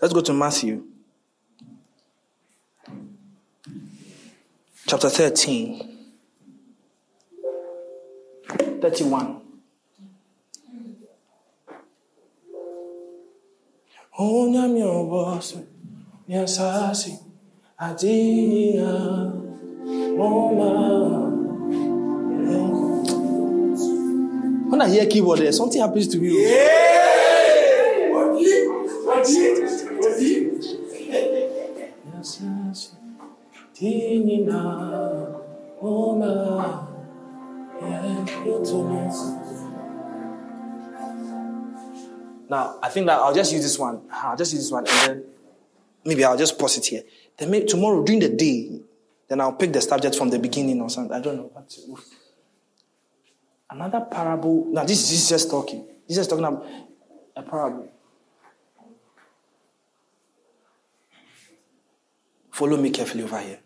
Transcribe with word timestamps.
Let's 0.00 0.12
go 0.12 0.20
to 0.20 0.32
Matthew. 0.32 0.84
Chapter 4.86 5.08
13. 5.08 5.92
31. 8.80 9.40
Onyame 14.18 14.82
oboso 14.84 15.58
nyasasi 16.28 17.18
adina 17.78 19.32
moma. 20.16 21.32
When 24.68 24.80
I 24.82 24.88
hear 24.88 25.06
keyboard 25.06 25.40
there, 25.40 25.52
something 25.52 25.80
happens 25.80 26.08
to 26.08 26.18
me. 26.18 26.28
Nyasasi 29.16 29.55
Now, 42.48 42.78
I 42.82 42.88
think 42.88 43.06
that 43.06 43.18
I'll 43.18 43.34
just 43.34 43.52
use 43.52 43.62
this 43.62 43.78
one. 43.78 44.00
I'll 44.10 44.34
just 44.36 44.54
use 44.54 44.62
this 44.62 44.72
one, 44.72 44.86
and 44.86 44.96
then 45.08 45.24
maybe 46.06 46.24
I'll 46.24 46.38
just 46.38 46.58
pause 46.58 46.78
it 46.78 46.86
here. 46.86 47.02
Then 47.36 47.50
maybe 47.50 47.66
tomorrow 47.66 48.02
during 48.02 48.20
the 48.20 48.30
day, 48.30 48.80
then 49.28 49.42
I'll 49.42 49.52
pick 49.52 49.74
the 49.74 49.82
subject 49.82 50.14
from 50.14 50.30
the 50.30 50.38
beginning 50.38 50.80
or 50.80 50.88
something. 50.88 51.14
I 51.14 51.20
don't 51.20 51.36
know. 51.36 51.52
Another 53.68 54.06
parable. 54.10 54.64
Now, 54.70 54.84
this, 54.84 55.12
is 55.12 55.28
just 55.28 55.50
talking. 55.50 55.86
This 56.08 56.16
is 56.16 56.26
talking 56.26 56.46
about 56.46 56.64
a 57.36 57.42
parable. 57.42 57.92
Follow 62.52 62.78
me 62.78 62.88
carefully 62.88 63.22
over 63.22 63.38
here. 63.38 63.58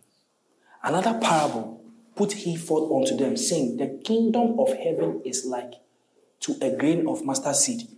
Another 0.83 1.19
parable 1.21 1.83
put 2.17 2.33
he 2.33 2.57
forth 2.57 2.91
unto 2.93 3.23
them, 3.23 3.37
saying, 3.37 3.77
The 3.77 4.01
kingdom 4.05 4.59
of 4.59 4.69
heaven 4.77 5.23
is 5.25 5.45
like 5.45 5.75
to 6.41 6.57
a 6.63 6.71
grain 6.77 7.07
of 7.07 7.25
mustard 7.25 7.57
seed. 7.57 7.89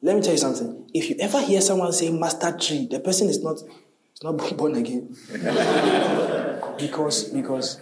Let 0.00 0.16
me 0.16 0.22
tell 0.22 0.32
you 0.32 0.38
something. 0.38 0.90
If 0.92 1.10
you 1.10 1.16
ever 1.20 1.40
hear 1.40 1.60
someone 1.60 1.92
say 1.92 2.10
mustard 2.10 2.60
tree, 2.60 2.88
the 2.90 2.98
person 2.98 3.28
is 3.28 3.42
not, 3.42 3.56
is 3.56 4.22
not 4.22 4.36
born 4.56 4.74
again. 4.74 5.16
because, 6.78 7.24
because, 7.24 7.80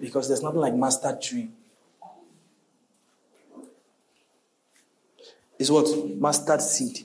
because 0.00 0.28
there's 0.28 0.42
nothing 0.42 0.60
like 0.60 0.74
mustard 0.74 1.20
tree. 1.20 1.50
It's 5.58 5.70
what? 5.70 5.88
Mustard 6.18 6.62
seed. 6.62 7.00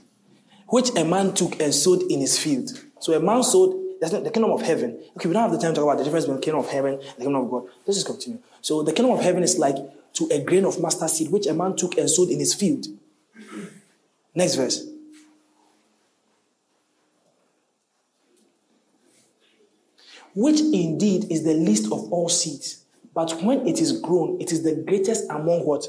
Which 0.68 0.96
a 0.96 1.04
man 1.04 1.34
took 1.34 1.60
and 1.62 1.74
sowed 1.74 2.04
in 2.04 2.22
his 2.22 2.40
field. 2.40 2.70
So 3.00 3.14
a 3.14 3.20
man 3.20 3.44
sowed 3.44 3.83
that's 4.04 4.12
not 4.12 4.26
the 4.26 4.32
kingdom 4.32 4.52
of 4.52 4.62
heaven. 4.62 5.02
Okay, 5.16 5.30
we 5.30 5.34
don't 5.34 5.44
have 5.44 5.52
the 5.54 5.58
time 5.58 5.74
to 5.74 5.80
talk 5.80 5.86
about 5.86 5.98
the 5.98 6.04
difference 6.04 6.26
between 6.26 6.42
the 6.42 6.44
kingdom 6.44 6.60
of 6.60 6.70
heaven 6.70 6.94
and 6.96 7.16
the 7.16 7.24
kingdom 7.24 7.46
of 7.46 7.50
God. 7.50 7.64
Let's 7.88 7.96
just 7.96 8.06
continue. 8.06 8.38
So 8.60 8.84
the 8.84 8.92
kingdom 8.92 9.16
of 9.16 9.24
heaven 9.24 9.44
is 9.44 9.58
like 9.58 9.78
to 10.16 10.28
a 10.30 10.42
grain 10.42 10.66
of 10.66 10.78
mustard 10.78 11.10
seed, 11.10 11.32
which 11.32 11.48
a 11.48 11.54
man 11.54 11.78
took 11.78 11.98
and 11.98 12.10
sowed 12.10 12.28
in 12.28 12.38
his 12.38 12.54
field. 12.54 12.86
Next 14.36 14.56
verse. 14.56 14.86
Which 20.36 20.60
indeed 20.60 21.32
is 21.32 21.46
the 21.46 21.54
least 21.54 21.86
of 21.86 22.12
all 22.12 22.28
seeds, 22.28 22.84
but 23.14 23.42
when 23.42 23.66
it 23.66 23.80
is 23.80 24.02
grown, 24.02 24.42
it 24.42 24.52
is 24.52 24.64
the 24.64 24.84
greatest 24.86 25.30
among 25.30 25.66
what? 25.66 25.88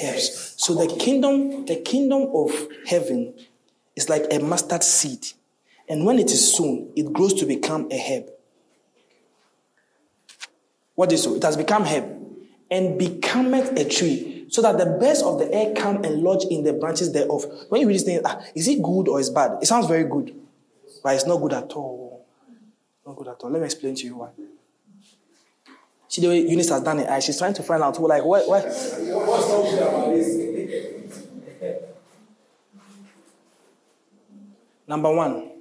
Herbs. 0.00 0.54
So 0.58 0.74
the 0.74 0.94
kingdom, 0.96 1.66
the 1.66 1.80
kingdom 1.80 2.30
of 2.32 2.52
heaven 2.86 3.34
is 3.96 4.08
like 4.08 4.26
a 4.30 4.38
mustard 4.38 4.84
seed. 4.84 5.26
And 5.88 6.04
when 6.04 6.18
it 6.18 6.30
is 6.30 6.56
sown, 6.56 6.90
it 6.96 7.12
grows 7.12 7.34
to 7.34 7.46
become 7.46 7.88
a 7.90 7.98
herb. 7.98 8.30
What 10.94 11.12
is 11.12 11.22
so? 11.22 11.34
It 11.34 11.42
has 11.42 11.56
become 11.56 11.84
herb 11.84 12.18
and 12.70 12.98
becometh 12.98 13.78
a 13.78 13.88
tree, 13.88 14.46
so 14.48 14.62
that 14.62 14.78
the 14.78 14.86
birds 14.86 15.22
of 15.22 15.38
the 15.38 15.52
air 15.52 15.74
come 15.74 16.04
and 16.04 16.22
lodge 16.22 16.44
in 16.50 16.64
the 16.64 16.72
branches 16.72 17.12
thereof. 17.12 17.44
When 17.68 17.80
you 17.80 17.86
read 17.86 17.96
this 17.96 18.04
thing, 18.04 18.20
ah, 18.24 18.42
is 18.54 18.68
it 18.68 18.82
good 18.82 19.08
or 19.08 19.20
is 19.20 19.30
bad? 19.30 19.58
It 19.60 19.66
sounds 19.66 19.86
very 19.86 20.04
good, 20.04 20.34
but 21.02 21.14
it's 21.14 21.26
not 21.26 21.38
good 21.38 21.52
at 21.52 21.72
all. 21.72 22.24
Not 23.06 23.16
good 23.16 23.28
at 23.28 23.36
all. 23.40 23.50
Let 23.50 23.60
me 23.60 23.66
explain 23.66 23.94
to 23.94 24.04
you 24.04 24.16
why. 24.16 24.30
See 26.08 26.22
the 26.22 26.28
way 26.28 26.40
Eunice 26.40 26.70
has 26.70 26.82
done 26.82 27.00
it. 27.00 27.22
She's 27.22 27.38
trying 27.38 27.54
to 27.54 27.62
find 27.62 27.82
out, 27.82 27.98
like, 28.00 28.24
what? 28.24 28.46
what? 28.46 28.64
Number 34.86 35.14
one, 35.14 35.51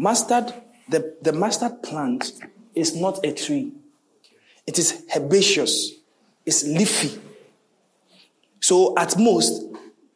Mustard, 0.00 0.54
the, 0.88 1.14
the 1.20 1.30
mustard 1.30 1.82
plant 1.82 2.32
is 2.74 2.96
not 2.96 3.22
a 3.22 3.32
tree. 3.32 3.70
It 4.66 4.78
is 4.78 5.04
herbaceous. 5.14 5.92
It's 6.46 6.64
leafy. 6.64 7.20
So 8.60 8.96
at 8.96 9.18
most, 9.18 9.62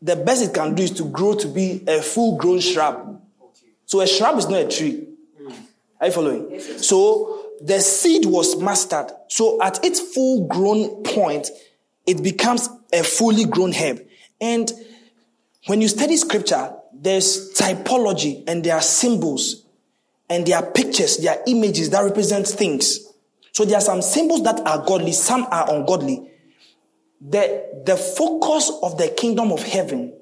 the 0.01 0.17
best 0.17 0.43
it 0.43 0.55
can 0.55 0.75
do 0.75 0.85
is 0.85 0.91
to 0.93 1.05
grow 1.05 1.35
to 1.35 1.49
be 1.49 1.85
a 1.87 2.01
full-grown 2.01 2.61
shrub. 2.61 3.21
So 3.85 4.01
a 4.01 4.07
shrub 4.07 4.39
is 4.39 4.49
not 4.49 4.63
a 4.63 4.69
tree. 4.69 5.07
Are 6.01 6.07
you 6.07 6.13
following? 6.15 6.61
So 6.79 7.51
the 7.61 7.79
seed 7.81 8.25
was 8.25 8.57
mustard. 8.57 9.13
So 9.29 9.63
at 9.63 9.85
its 9.85 10.01
full-grown 10.01 11.03
point, 11.03 11.51
it 12.07 12.23
becomes 12.23 12.71
a 12.91 13.03
fully 13.05 13.45
grown 13.45 13.75
herb. 13.75 14.01
And 14.41 14.73
when 15.67 15.83
you 15.83 15.89
study 15.89 16.17
scripture, 16.17 16.73
there's 16.95 17.53
typology 17.53 18.45
and 18.47 18.65
there 18.65 18.77
are 18.77 18.83
symbols 18.83 19.64
and 20.29 20.47
there 20.47 20.57
are 20.57 20.67
pictures, 20.67 21.19
there 21.19 21.37
are 21.37 21.43
images 21.47 21.91
that 21.91 22.01
represent 22.01 22.47
things. 22.47 23.01
So 23.53 23.65
there 23.65 23.79
are 23.79 23.83
some 23.83 24.03
symbols 24.03 24.43
that 24.45 24.61
are 24.67 24.85
godly, 24.85 25.13
some 25.13 25.47
are 25.51 25.73
ungodly. 25.73 26.31
The, 27.21 27.83
the 27.87 27.97
focus 27.97 28.71
of 28.83 28.99
the 28.99 29.09
kingdom 29.09 29.53
of 29.53 29.63
heaven, 29.63 30.13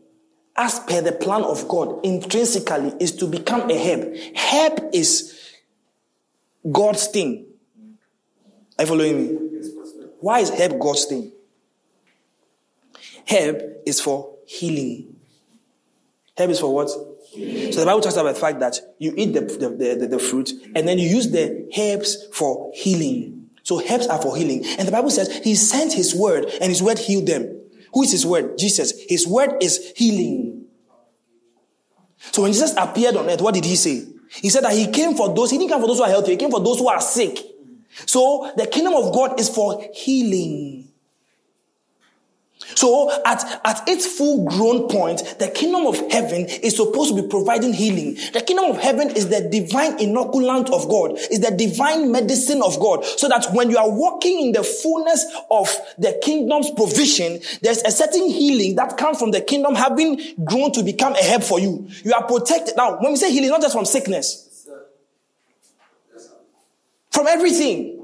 as 0.56 0.78
per 0.80 1.00
the 1.00 1.12
plan 1.12 1.42
of 1.42 1.66
God, 1.66 2.04
intrinsically 2.04 2.92
is 3.00 3.12
to 3.16 3.26
become 3.26 3.70
a 3.70 3.78
herb. 3.78 4.14
Herb 4.36 4.90
is 4.92 5.50
God's 6.70 7.06
thing. 7.06 7.46
Are 8.78 8.84
you 8.84 8.86
following 8.86 9.16
me? 9.16 9.38
Why 10.20 10.40
is 10.40 10.50
herb 10.50 10.78
God's 10.78 11.06
thing? 11.06 11.32
Herb 13.26 13.62
is 13.86 14.00
for 14.00 14.36
healing. 14.46 15.16
Herb 16.36 16.50
is 16.50 16.60
for 16.60 16.74
what? 16.74 16.90
So 17.32 17.80
the 17.80 17.86
Bible 17.86 18.02
talks 18.02 18.16
about 18.16 18.34
the 18.34 18.40
fact 18.40 18.60
that 18.60 18.78
you 18.98 19.14
eat 19.16 19.32
the, 19.32 19.40
the, 19.40 19.96
the, 19.98 20.06
the, 20.06 20.18
fruit 20.18 20.52
and 20.74 20.86
then 20.86 20.98
you 20.98 21.08
use 21.08 21.30
the 21.30 21.66
herbs 21.78 22.26
for 22.30 22.70
healing. 22.74 23.48
So 23.62 23.80
herbs 23.80 24.06
are 24.06 24.20
for 24.20 24.36
healing. 24.36 24.66
And 24.78 24.86
the 24.86 24.92
Bible 24.92 25.08
says 25.08 25.40
he 25.42 25.54
sent 25.54 25.94
his 25.94 26.14
word 26.14 26.44
and 26.60 26.68
his 26.68 26.82
word 26.82 26.98
healed 26.98 27.26
them. 27.26 27.58
Who 27.94 28.02
is 28.02 28.12
his 28.12 28.26
word? 28.26 28.58
Jesus. 28.58 28.92
His 29.08 29.26
word 29.26 29.62
is 29.62 29.94
healing. 29.96 30.66
So 32.18 32.42
when 32.42 32.52
Jesus 32.52 32.74
appeared 32.76 33.16
on 33.16 33.30
earth, 33.30 33.40
what 33.40 33.54
did 33.54 33.64
he 33.64 33.76
say? 33.76 34.06
He 34.28 34.50
said 34.50 34.64
that 34.64 34.74
he 34.74 34.90
came 34.90 35.14
for 35.14 35.34
those, 35.34 35.50
he 35.50 35.56
didn't 35.56 35.70
come 35.70 35.80
for 35.80 35.86
those 35.88 35.98
who 35.98 36.04
are 36.04 36.10
healthy, 36.10 36.32
he 36.32 36.36
came 36.36 36.50
for 36.50 36.60
those 36.60 36.78
who 36.78 36.88
are 36.88 37.00
sick. 37.00 37.38
So 38.06 38.52
the 38.56 38.66
kingdom 38.66 38.94
of 38.94 39.12
God 39.12 39.40
is 39.40 39.48
for 39.48 39.82
healing. 39.94 40.91
So 42.74 43.10
at, 43.24 43.60
at 43.64 43.88
its 43.88 44.06
full 44.06 44.44
grown 44.46 44.88
point, 44.88 45.38
the 45.38 45.48
kingdom 45.48 45.86
of 45.86 45.98
heaven 46.10 46.46
is 46.46 46.76
supposed 46.76 47.14
to 47.14 47.22
be 47.22 47.28
providing 47.28 47.72
healing. 47.72 48.18
The 48.32 48.40
kingdom 48.40 48.66
of 48.66 48.78
heaven 48.78 49.10
is 49.10 49.28
the 49.28 49.48
divine 49.48 49.98
inoculant 49.98 50.72
of 50.72 50.88
God, 50.88 51.18
is 51.30 51.40
the 51.40 51.50
divine 51.50 52.12
medicine 52.12 52.62
of 52.62 52.78
God. 52.80 53.04
So 53.04 53.28
that 53.28 53.46
when 53.52 53.70
you 53.70 53.78
are 53.78 53.90
walking 53.90 54.46
in 54.46 54.52
the 54.52 54.62
fullness 54.62 55.24
of 55.50 55.68
the 55.98 56.18
kingdom's 56.22 56.70
provision, 56.70 57.40
there's 57.62 57.82
a 57.82 57.90
certain 57.90 58.28
healing 58.28 58.76
that 58.76 58.96
comes 58.96 59.18
from 59.18 59.30
the 59.30 59.40
kingdom 59.40 59.74
having 59.74 60.20
grown 60.44 60.72
to 60.72 60.82
become 60.82 61.14
a 61.14 61.22
help 61.22 61.42
for 61.42 61.60
you. 61.60 61.88
You 62.04 62.12
are 62.14 62.26
protected. 62.26 62.76
Now, 62.76 62.98
when 63.00 63.12
we 63.12 63.16
say 63.16 63.30
healing, 63.32 63.50
not 63.50 63.62
just 63.62 63.74
from 63.74 63.84
sickness, 63.84 64.68
from 67.10 67.26
everything. 67.26 68.01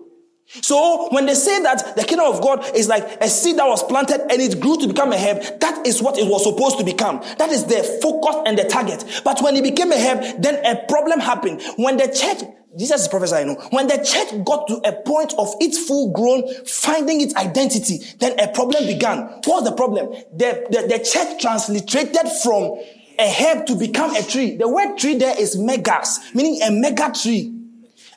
So 0.48 1.08
when 1.10 1.26
they 1.26 1.34
say 1.34 1.62
that 1.62 1.94
the 1.94 2.04
kingdom 2.04 2.26
of 2.26 2.40
God 2.40 2.74
is 2.74 2.88
like 2.88 3.04
a 3.20 3.28
seed 3.28 3.58
that 3.58 3.66
was 3.66 3.84
planted 3.84 4.20
and 4.32 4.40
it 4.40 4.58
grew 4.60 4.78
to 4.78 4.86
become 4.86 5.12
a 5.12 5.18
herb, 5.18 5.60
that 5.60 5.86
is 5.86 6.02
what 6.02 6.18
it 6.18 6.26
was 6.26 6.42
supposed 6.44 6.78
to 6.78 6.84
become. 6.84 7.20
That 7.36 7.50
is 7.50 7.66
the 7.66 7.82
focus 8.02 8.36
and 8.46 8.58
the 8.58 8.64
target. 8.64 9.04
But 9.24 9.42
when 9.42 9.56
it 9.56 9.62
became 9.62 9.92
a 9.92 9.98
herb, 9.98 10.42
then 10.42 10.64
a 10.64 10.86
problem 10.86 11.20
happened. 11.20 11.60
When 11.76 11.98
the 11.98 12.06
church, 12.06 12.48
Jesus 12.78 13.02
is 13.02 13.08
prophesying, 13.08 13.56
when 13.70 13.88
the 13.88 13.98
church 13.98 14.42
got 14.46 14.68
to 14.68 14.76
a 14.88 14.92
point 15.02 15.34
of 15.36 15.54
its 15.60 15.86
full 15.86 16.12
grown, 16.12 16.42
finding 16.64 17.20
its 17.20 17.34
identity, 17.36 17.98
then 18.18 18.40
a 18.40 18.48
problem 18.48 18.86
began. 18.86 19.18
What 19.44 19.48
was 19.48 19.64
the 19.64 19.76
problem? 19.76 20.12
The, 20.32 20.66
the, 20.70 20.96
the 20.96 21.04
church 21.04 21.42
transliterated 21.42 22.26
from 22.42 22.80
a 23.18 23.30
herb 23.30 23.66
to 23.66 23.74
become 23.74 24.16
a 24.16 24.22
tree. 24.22 24.56
The 24.56 24.68
word 24.68 24.96
tree 24.96 25.16
there 25.16 25.38
is 25.38 25.58
megas, 25.58 26.20
meaning 26.34 26.62
a 26.62 26.70
mega 26.70 27.12
tree. 27.12 27.54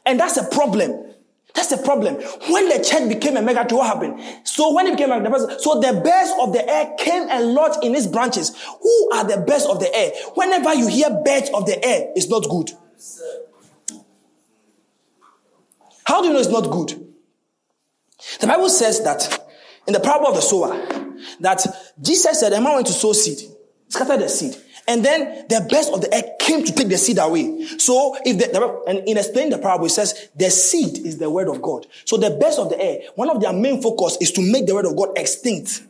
And 0.06 0.18
that's 0.18 0.38
a 0.38 0.48
problem. 0.48 1.11
That's 1.54 1.68
the 1.68 1.78
problem. 1.78 2.16
When 2.50 2.70
the 2.70 2.84
church 2.84 3.10
became 3.10 3.36
a 3.36 3.42
mega 3.42 3.66
tree, 3.66 3.78
what 3.78 3.88
happened? 3.88 4.22
So 4.44 4.74
when 4.74 4.88
it 4.88 4.92
became 4.92 5.12
a 5.12 5.20
mega 5.20 5.60
so 5.60 5.80
the 5.80 5.94
birds 5.94 6.34
of 6.40 6.54
the 6.54 6.68
air 6.68 6.94
came 6.98 7.28
and 7.30 7.54
lodged 7.54 7.84
in 7.84 7.94
its 7.94 8.08
branches. 8.08 8.56
Who 8.82 9.12
are 9.14 9.26
the 9.26 9.38
birds 9.38 9.66
of 9.66 9.80
the 9.80 9.94
air? 9.94 10.12
Whenever 10.36 10.74
you 10.74 10.88
hear 10.88 11.10
birds 11.10 11.50
of 11.54 11.66
the 11.66 11.84
air, 11.84 12.12
it's 12.16 12.30
not 12.30 12.48
good. 12.50 12.72
How 16.06 16.22
do 16.22 16.28
you 16.28 16.34
know 16.34 16.40
it's 16.40 16.50
not 16.50 16.70
good? 16.72 17.08
The 18.40 18.48
Bible 18.48 18.70
says 18.70 19.04
that 19.04 19.48
in 19.88 19.94
the 19.94 20.00
parable 20.00 20.28
of 20.28 20.36
the 20.36 20.42
sower, 20.42 20.70
that 21.40 21.66
Jesus 22.02 22.40
said, 22.40 22.54
a 22.54 22.62
man 22.62 22.76
went 22.76 22.88
to 22.88 22.94
sow 22.94 23.14
seed, 23.14 23.40
scatter 23.88 24.18
the 24.18 24.30
seed. 24.30 24.56
And 24.92 25.06
then 25.06 25.48
the 25.48 25.66
best 25.70 25.94
of 25.94 26.02
the 26.02 26.14
egg 26.14 26.38
came 26.38 26.66
to 26.66 26.74
take 26.74 26.90
the 26.90 26.98
seed 26.98 27.18
away. 27.18 27.66
So 27.78 28.18
if 28.26 28.38
the, 28.38 28.84
and 28.86 29.08
in 29.08 29.16
explaining 29.16 29.52
the 29.52 29.58
parable, 29.58 29.86
it 29.86 29.92
says 29.92 30.28
the 30.36 30.50
seed 30.50 31.06
is 31.06 31.18
the 31.18 31.30
word 31.30 31.48
of 31.48 31.62
God. 31.62 31.88
So 32.04 32.18
the 32.18 32.32
best 32.32 32.60
of 32.60 32.70
the 32.70 32.78
air, 32.78 33.00
one 33.16 33.30
of 33.30 33.40
their 33.40 33.54
main 33.54 33.82
focus 33.82 34.18
is 34.20 34.34
to 34.34 34.42
make 34.42 34.68
the 34.68 34.76
word 34.76 34.86
of 34.86 34.98
God 34.98 35.18
extinct. 35.18 35.84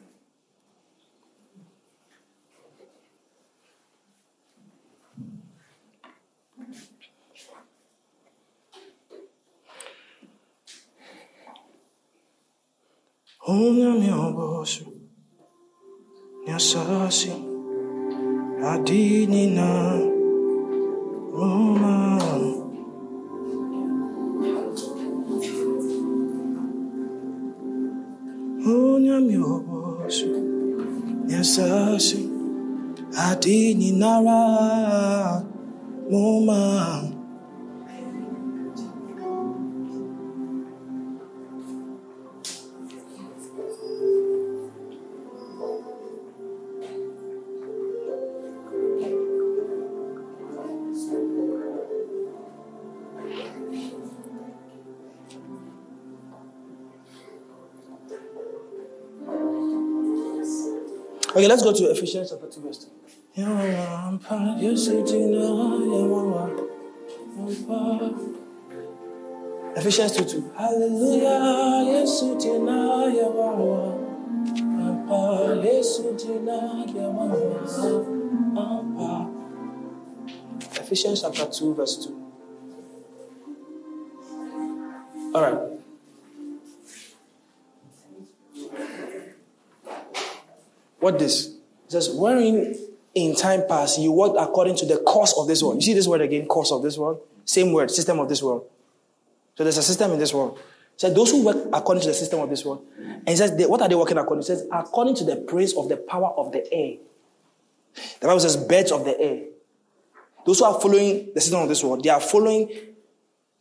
Nyasasi 16.48 17.32
adini 17.32 17.61
na 18.62 19.98
Roma. 21.34 21.98
Onyame 28.66 29.38
obosu 29.38 30.28
nyasasi 31.28 32.30
adini 33.18 33.92
nara 33.92 35.44
Roma 36.12 37.11
Okay, 61.34 61.48
let's 61.48 61.64
go 61.64 61.72
to 61.72 61.92
Ephesians 61.92 62.30
chapter 62.30 62.48
2, 62.48 62.62
verse 62.62 62.90
2. 63.36 63.42
Ephesians 69.78 70.12
2 70.18 70.26
2. 70.26 70.52
Hallelujah. 70.58 71.30
Ephesians 80.82 81.22
chapter 81.22 81.46
2, 81.46 81.74
verse 81.76 82.06
2. 82.06 82.21
What 91.02 91.20
this? 91.20 91.48
It 91.48 91.92
says, 91.92 92.10
wherein 92.10 92.78
in 93.14 93.36
time 93.36 93.64
past 93.68 94.00
you 94.00 94.12
worked 94.12 94.38
according 94.40 94.78
to 94.78 94.86
the 94.86 94.98
course 94.98 95.34
of 95.38 95.48
this 95.48 95.62
world. 95.62 95.76
You 95.76 95.82
see 95.82 95.94
this 95.94 96.08
word 96.08 96.22
again, 96.22 96.46
course 96.46 96.72
of 96.72 96.82
this 96.82 96.98
world? 96.98 97.20
Same 97.44 97.74
word, 97.74 97.92
system 97.92 98.20
of 98.20 98.30
this 98.30 98.42
world. 98.42 98.66
So 99.58 99.64
there's 99.64 99.78
a 99.78 99.84
system 99.84 100.12
in 100.12 100.20
this 100.20 100.34
world. 100.34 100.60
Says, 100.96 101.14
those 101.16 101.32
who 101.32 101.44
work 101.44 101.58
according 101.74 102.04
to 102.04 102.10
the 102.10 102.14
system 102.14 102.40
of 102.40 102.50
this 102.50 102.64
world. 102.64 102.86
And 102.98 103.28
it 103.30 103.38
says, 103.38 103.58
they, 103.58 103.66
what 103.66 103.82
are 103.82 103.90
they 103.90 103.96
working 103.96 104.18
according 104.18 104.46
to? 104.46 104.54
It 104.54 104.58
says, 104.58 104.68
according 104.72 105.16
to 105.16 105.24
the 105.24 105.36
praise 105.36 105.76
of 105.76 105.90
the 105.90 105.98
power 105.98 106.32
of 106.38 106.52
the 106.52 106.72
air. 106.72 106.98
The 108.20 108.28
Bible 108.28 108.40
says, 108.40 108.56
birds 108.56 108.92
of 108.92 109.04
the 109.04 109.20
air. 109.20 109.44
Those 110.46 110.60
who 110.60 110.66
are 110.66 110.80
following 110.80 111.32
the 111.34 111.42
system 111.42 111.62
of 111.62 111.70
this 111.70 111.84
world, 111.84 112.04
they 112.04 112.10
are 112.10 112.22
following 112.22 112.70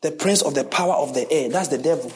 the 0.02 0.12
prince 0.12 0.42
of 0.42 0.54
the 0.54 0.64
power 0.64 0.94
of 0.94 1.14
the 1.14 1.30
air. 1.32 1.48
That's 1.48 1.68
the 1.68 1.78
devil 1.78 2.12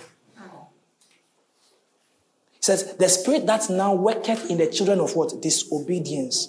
says, 2.64 2.94
The 2.96 3.10
spirit 3.10 3.46
that 3.46 3.68
now 3.68 3.94
worketh 3.94 4.50
in 4.50 4.56
the 4.56 4.66
children 4.66 4.98
of 4.98 5.14
what? 5.14 5.42
Disobedience. 5.42 6.48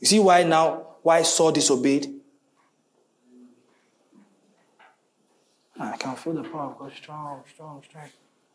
You 0.00 0.06
see 0.06 0.18
why 0.18 0.42
now, 0.42 0.86
why 1.02 1.22
Saul 1.22 1.52
disobeyed? 1.52 2.12
Ah, 5.78 5.92
I 5.92 5.96
can 5.96 6.16
feel 6.16 6.34
the 6.34 6.42
power 6.42 6.72
of 6.72 6.78
God 6.78 6.92
strong, 6.92 7.44
strong, 7.54 7.82
strong. 7.88 8.08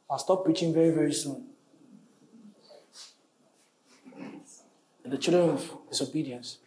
I'll 0.09 0.19
stop 0.19 0.43
preaching 0.43 0.73
very, 0.73 0.89
very 0.89 1.13
soon. 1.13 1.45
the 5.05 5.17
children 5.17 5.49
of 5.51 5.77
disobedience, 5.89 6.57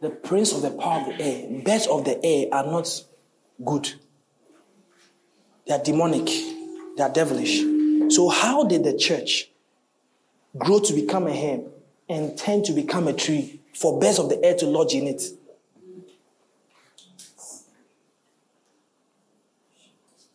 the 0.00 0.10
prince 0.10 0.52
of 0.52 0.62
the 0.62 0.70
power 0.70 1.00
of 1.00 1.06
the 1.06 1.22
air, 1.22 1.62
birds 1.62 1.86
of 1.86 2.04
the 2.04 2.24
air 2.24 2.46
are 2.52 2.64
not 2.64 2.88
good. 3.64 3.92
They 5.66 5.74
are 5.74 5.82
demonic. 5.82 6.55
They 6.96 7.02
are 7.02 7.10
devilish. 7.10 7.60
So, 8.14 8.28
how 8.28 8.64
did 8.64 8.84
the 8.84 8.96
church 8.96 9.50
grow 10.56 10.80
to 10.80 10.92
become 10.92 11.26
a 11.26 11.34
herb 11.34 11.64
and 12.08 12.36
tend 12.36 12.64
to 12.66 12.72
become 12.72 13.08
a 13.08 13.12
tree 13.12 13.60
for 13.74 13.98
birds 14.00 14.18
of 14.18 14.28
the 14.28 14.42
air 14.42 14.54
to 14.56 14.66
lodge 14.66 14.94
in 14.94 15.06
it? 15.06 15.22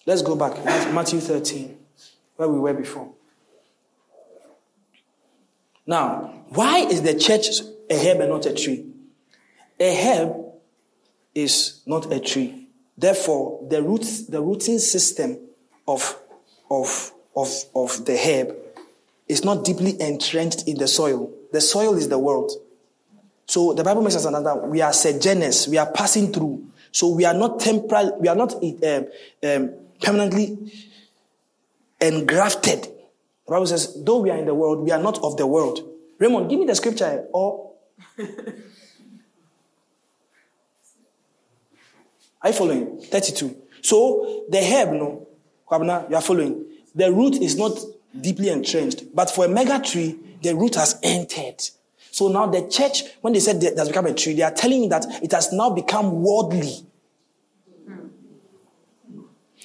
Let's 0.06 0.22
go 0.22 0.36
back. 0.36 0.64
Matthew 0.94 1.20
13, 1.20 1.78
where 2.36 2.50
we 2.50 2.60
were 2.60 2.74
before. 2.74 3.12
Now, 5.86 6.44
why 6.50 6.80
is 6.80 7.02
the 7.02 7.16
church 7.16 7.48
a 7.90 7.98
herb 7.98 8.22
and 8.22 8.30
not 8.30 8.46
a 8.46 8.54
tree? 8.54 8.86
A 9.80 9.96
herb 9.96 10.36
is 11.34 11.82
not 11.86 12.12
a 12.12 12.20
tree. 12.20 12.68
Therefore, 12.98 13.66
the 13.70 13.82
roots, 13.82 14.28
the 14.28 14.42
rooting 14.42 14.80
system 14.80 15.38
of, 15.88 16.21
of, 16.72 17.12
of, 17.36 17.50
of 17.76 18.06
the 18.06 18.18
herb 18.18 18.56
is 19.28 19.44
not 19.44 19.66
deeply 19.66 20.00
entrenched 20.02 20.68
in 20.68 20.78
the 20.78 20.88
soil. 20.88 21.32
The 21.52 21.62
soil 21.62 21.98
is 21.98 22.08
the 22.08 22.18
world. 22.18 22.52
So 23.46 23.74
the 23.74 23.84
Bible 23.84 24.02
makes 24.02 24.16
us 24.16 24.26
understand 24.26 24.72
we 24.72 24.82
are 24.82 24.94
sojourners, 24.94 25.68
we 25.68 25.78
are 25.78 25.92
passing 25.92 26.32
through. 26.32 26.66
So 26.94 27.10
we 27.10 27.26
are 27.26 27.34
not 27.34 27.60
temporal, 27.60 28.18
we 28.20 28.30
are 28.30 28.36
not 28.36 28.54
um, 28.54 29.08
um, 29.44 29.74
permanently 30.02 30.58
engrafted. 32.00 32.84
The 32.84 33.52
Bible 33.52 33.68
says, 33.68 34.02
though 34.04 34.22
we 34.22 34.30
are 34.32 34.38
in 34.38 34.46
the 34.46 34.56
world, 34.56 34.80
we 34.80 34.92
are 34.92 35.02
not 35.02 35.22
of 35.22 35.36
the 35.36 35.46
world. 35.46 35.88
Raymond, 36.18 36.50
give 36.50 36.60
me 36.60 36.66
the 36.66 36.76
scripture 36.76 37.26
or. 37.34 37.72
Are 42.44 42.50
you 42.50 42.56
following? 42.56 43.02
32. 43.02 43.56
So 43.82 44.46
the 44.50 44.58
herb, 44.64 44.94
no, 44.94 45.28
Kwabna, 45.72 46.10
you 46.10 46.16
are 46.18 46.22
following. 46.22 46.66
The 46.94 47.12
root 47.12 47.36
is 47.36 47.56
not 47.56 47.80
deeply 48.20 48.50
entrenched, 48.50 49.16
but 49.16 49.32
for 49.32 49.46
a 49.46 49.48
mega 49.48 49.80
tree, 49.80 50.20
the 50.42 50.54
root 50.54 50.76
has 50.76 51.00
entered. 51.02 51.62
So 52.12 52.28
now 52.28 52.48
the 52.48 52.68
church, 52.68 53.04
when 53.22 53.32
they 53.32 53.40
said 53.40 53.64
it 53.64 53.78
has 53.78 53.88
become 53.88 54.06
a 54.06 54.14
tree, 54.14 54.34
they 54.34 54.42
are 54.42 54.52
telling 54.52 54.82
me 54.82 54.88
that 54.90 55.06
it 55.24 55.32
has 55.32 55.54
now 55.54 55.70
become 55.70 56.22
worldly. 56.22 56.86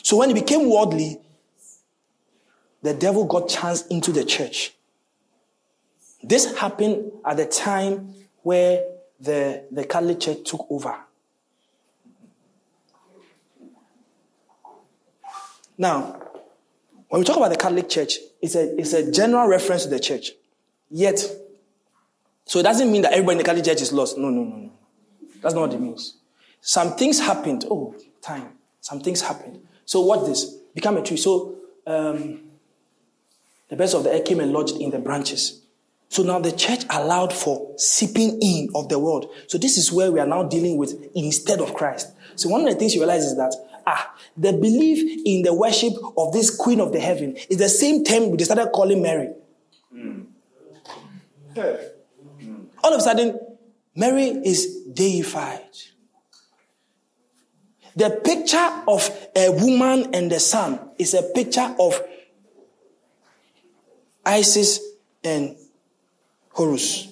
So 0.04 0.18
when 0.18 0.30
it 0.30 0.34
became 0.34 0.70
worldly, 0.70 1.18
the 2.82 2.94
devil 2.94 3.24
got 3.24 3.48
chance 3.48 3.84
into 3.88 4.12
the 4.12 4.24
church. 4.24 4.74
This 6.22 6.56
happened 6.56 7.10
at 7.24 7.36
the 7.36 7.46
time 7.46 8.14
where 8.42 8.84
the, 9.18 9.64
the 9.72 9.84
Catholic 9.84 10.20
Church 10.20 10.38
took 10.44 10.66
over. 10.70 10.96
Now, 15.78 16.20
when 17.08 17.20
we 17.20 17.24
talk 17.24 17.36
about 17.36 17.50
the 17.50 17.56
Catholic 17.56 17.88
Church, 17.88 18.18
it's 18.40 18.54
a, 18.54 18.78
it's 18.78 18.92
a 18.92 19.10
general 19.10 19.48
reference 19.48 19.84
to 19.84 19.90
the 19.90 20.00
church. 20.00 20.32
Yet, 20.90 21.18
so 22.44 22.58
it 22.58 22.62
doesn't 22.62 22.90
mean 22.90 23.02
that 23.02 23.12
everybody 23.12 23.34
in 23.34 23.38
the 23.38 23.44
Catholic 23.44 23.64
Church 23.64 23.82
is 23.82 23.92
lost. 23.92 24.18
No, 24.18 24.30
no, 24.30 24.44
no, 24.44 24.56
no. 24.56 24.72
That's 25.40 25.54
not 25.54 25.62
what 25.62 25.74
it 25.74 25.80
means. 25.80 26.16
Some 26.60 26.96
things 26.96 27.20
happened. 27.20 27.64
Oh, 27.70 27.94
time. 28.22 28.50
Some 28.80 29.00
things 29.00 29.20
happened. 29.20 29.66
So 29.84 30.00
what 30.00 30.26
this? 30.26 30.44
Become 30.74 30.96
a 30.96 31.02
tree. 31.02 31.16
So 31.16 31.56
um, 31.86 32.42
the 33.68 33.76
birds 33.76 33.94
of 33.94 34.04
the 34.04 34.12
air 34.12 34.22
came 34.22 34.40
and 34.40 34.52
lodged 34.52 34.76
in 34.76 34.90
the 34.90 34.98
branches. 34.98 35.62
So 36.08 36.22
now 36.22 36.38
the 36.38 36.52
church 36.52 36.84
allowed 36.90 37.32
for 37.32 37.74
seeping 37.76 38.38
in 38.40 38.68
of 38.74 38.88
the 38.88 38.98
world. 38.98 39.30
So 39.48 39.58
this 39.58 39.76
is 39.76 39.92
where 39.92 40.10
we 40.12 40.20
are 40.20 40.26
now 40.26 40.44
dealing 40.44 40.76
with 40.76 40.94
instead 41.14 41.60
of 41.60 41.74
Christ. 41.74 42.12
So 42.36 42.48
one 42.48 42.60
of 42.66 42.72
the 42.72 42.78
things 42.78 42.94
you 42.94 43.00
realize 43.00 43.24
is 43.24 43.36
that 43.36 43.54
ah, 43.86 44.14
the 44.36 44.52
belief 44.52 45.22
in 45.24 45.42
the 45.42 45.54
worship 45.54 45.92
of 46.16 46.32
this 46.32 46.54
queen 46.54 46.80
of 46.80 46.92
the 46.92 47.00
heaven 47.00 47.36
is 47.48 47.58
the 47.58 47.68
same 47.68 48.04
term 48.04 48.36
they 48.36 48.44
started 48.44 48.70
calling 48.72 49.02
Mary. 49.02 49.30
Mm. 49.94 50.26
All 52.84 52.92
of 52.92 52.98
a 52.98 53.02
sudden, 53.02 53.38
Mary 53.94 54.28
is 54.44 54.82
deified. 54.92 55.62
The 57.94 58.10
picture 58.22 58.82
of 58.86 59.10
a 59.34 59.50
woman 59.50 60.14
and 60.14 60.30
the 60.30 60.38
sun 60.38 60.78
is 60.98 61.14
a 61.14 61.22
picture 61.22 61.74
of 61.80 61.98
Isis 64.24 64.80
and 65.24 65.56
Horus. 66.50 67.08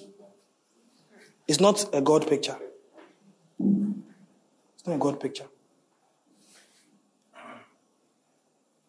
It's 1.47 1.59
not 1.59 1.89
a 1.93 2.01
God 2.01 2.27
picture. 2.27 2.57
It's 3.59 4.85
not 4.85 4.95
a 4.95 4.99
God 4.99 5.19
picture. 5.19 5.45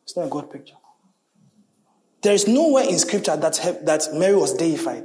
It's 0.07 0.17
not 0.17 0.27
a 0.27 0.29
God 0.29 0.53
picture. 0.53 0.77
There 2.23 2.33
is 2.33 2.47
nowhere 2.47 2.85
in 2.85 2.97
scripture 3.01 3.37
that, 3.37 3.81
that 3.85 4.09
Mary 4.15 4.37
was 4.37 4.55
deified. 4.55 5.05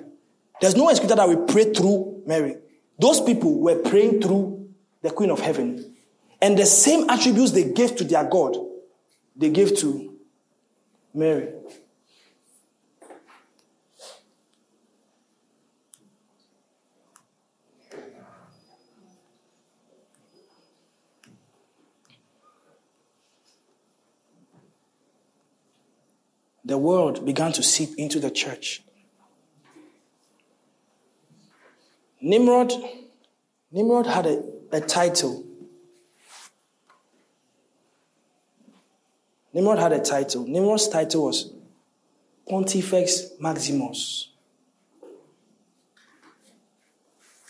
There's 0.61 0.75
nowhere 0.75 0.91
in 0.91 0.97
scripture 0.97 1.15
that 1.15 1.27
we 1.27 1.37
pray 1.51 1.73
through 1.73 2.21
Mary. 2.27 2.57
Those 2.99 3.19
people 3.19 3.59
were 3.59 3.79
praying 3.79 4.21
through 4.21 4.69
the 5.01 5.09
Queen 5.09 5.31
of 5.31 5.39
Heaven. 5.39 5.95
And 6.39 6.55
the 6.55 6.67
same 6.67 7.09
attributes 7.09 7.51
they 7.51 7.71
gave 7.71 7.95
to 7.95 8.03
their 8.03 8.23
God, 8.23 8.55
they 9.35 9.49
gave 9.49 9.75
to 9.79 10.19
Mary. 11.15 11.49
The 26.63 26.77
world 26.77 27.25
began 27.25 27.51
to 27.53 27.63
seep 27.63 27.89
into 27.97 28.19
the 28.19 28.31
church. 28.31 28.83
Nimrod, 32.21 32.71
Nimrod 33.71 34.05
had 34.05 34.25
a, 34.27 34.43
a 34.71 34.81
title 34.81 35.43
Nimrod 39.53 39.79
had 39.79 39.91
a 39.91 39.99
title. 39.99 40.47
Nimrod's 40.47 40.87
title 40.87 41.25
was 41.25 41.51
Pontifex 42.47 43.31
Maximus. 43.39 44.29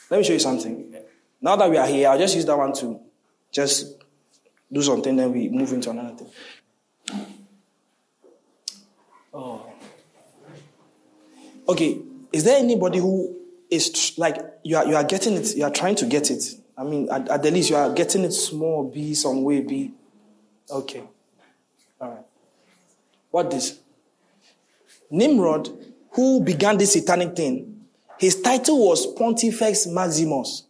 Let 0.10 0.18
me 0.18 0.24
show 0.24 0.34
you 0.34 0.39
something. 0.39 0.96
Now 1.39 1.56
that 1.56 1.70
we 1.70 1.77
are 1.77 1.88
here, 1.88 2.10
I'll 2.10 2.18
just 2.18 2.36
use 2.36 2.46
that 2.46 2.58
one 2.58 2.74
to 2.74 3.00
just 3.51 3.98
do 4.72 4.82
something, 4.82 5.15
then 5.15 5.32
we 5.32 5.50
move 5.50 5.72
into 5.74 5.89
another 5.89 6.15
thing. 6.15 7.32
Oh. 9.33 9.65
Okay, 11.69 12.01
is 12.31 12.43
there 12.43 12.57
anybody 12.57 13.00
who 13.00 13.35
is 13.69 14.13
like 14.17 14.38
you 14.63 14.75
are 14.77 14.85
you 14.85 14.95
are 14.95 15.03
getting 15.03 15.35
it, 15.35 15.55
you 15.55 15.63
are 15.63 15.71
trying 15.71 15.95
to 15.95 16.05
get 16.05 16.29
it? 16.29 16.43
I 16.77 16.83
mean, 16.83 17.09
at, 17.09 17.29
at 17.29 17.43
the 17.43 17.51
least 17.51 17.69
you 17.69 17.75
are 17.75 17.93
getting 17.93 18.23
it 18.23 18.31
small 18.31 18.89
b 18.89 19.13
some 19.13 19.43
way 19.43 19.61
b. 19.61 19.93
Okay. 20.69 21.03
All 22.00 22.09
right. 22.09 22.25
What 23.29 23.51
this? 23.51 23.79
Nimrod, 25.09 25.69
who 26.11 26.41
began 26.41 26.77
this 26.77 26.93
satanic 26.93 27.35
thing, 27.35 27.85
his 28.17 28.41
title 28.41 28.88
was 28.88 29.05
Pontifex 29.13 29.88
Maximus. 29.88 30.63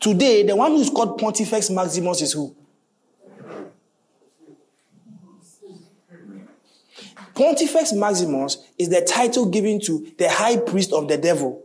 Today, 0.00 0.42
the 0.42 0.54
one 0.54 0.72
who's 0.72 0.90
called 0.90 1.18
Pontifex 1.18 1.70
Maximus 1.70 2.22
is 2.22 2.32
who? 2.32 2.54
Pontifex 7.36 7.92
Maximus 7.92 8.56
is 8.78 8.88
the 8.88 9.02
title 9.02 9.46
given 9.46 9.78
to 9.82 10.10
the 10.16 10.28
high 10.28 10.56
priest 10.56 10.92
of 10.92 11.06
the 11.06 11.18
devil. 11.18 11.62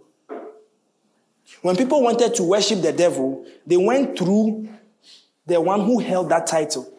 When 1.61 1.77
people 1.77 2.03
wanted 2.03 2.35
to 2.35 2.43
worship 2.43 2.81
the 2.81 2.91
devil, 2.91 3.45
they 3.65 3.77
went 3.77 4.17
through 4.17 4.67
the 5.45 5.61
one 5.61 5.81
who 5.81 5.99
held 5.99 6.29
that 6.29 6.45
title. 6.45 6.91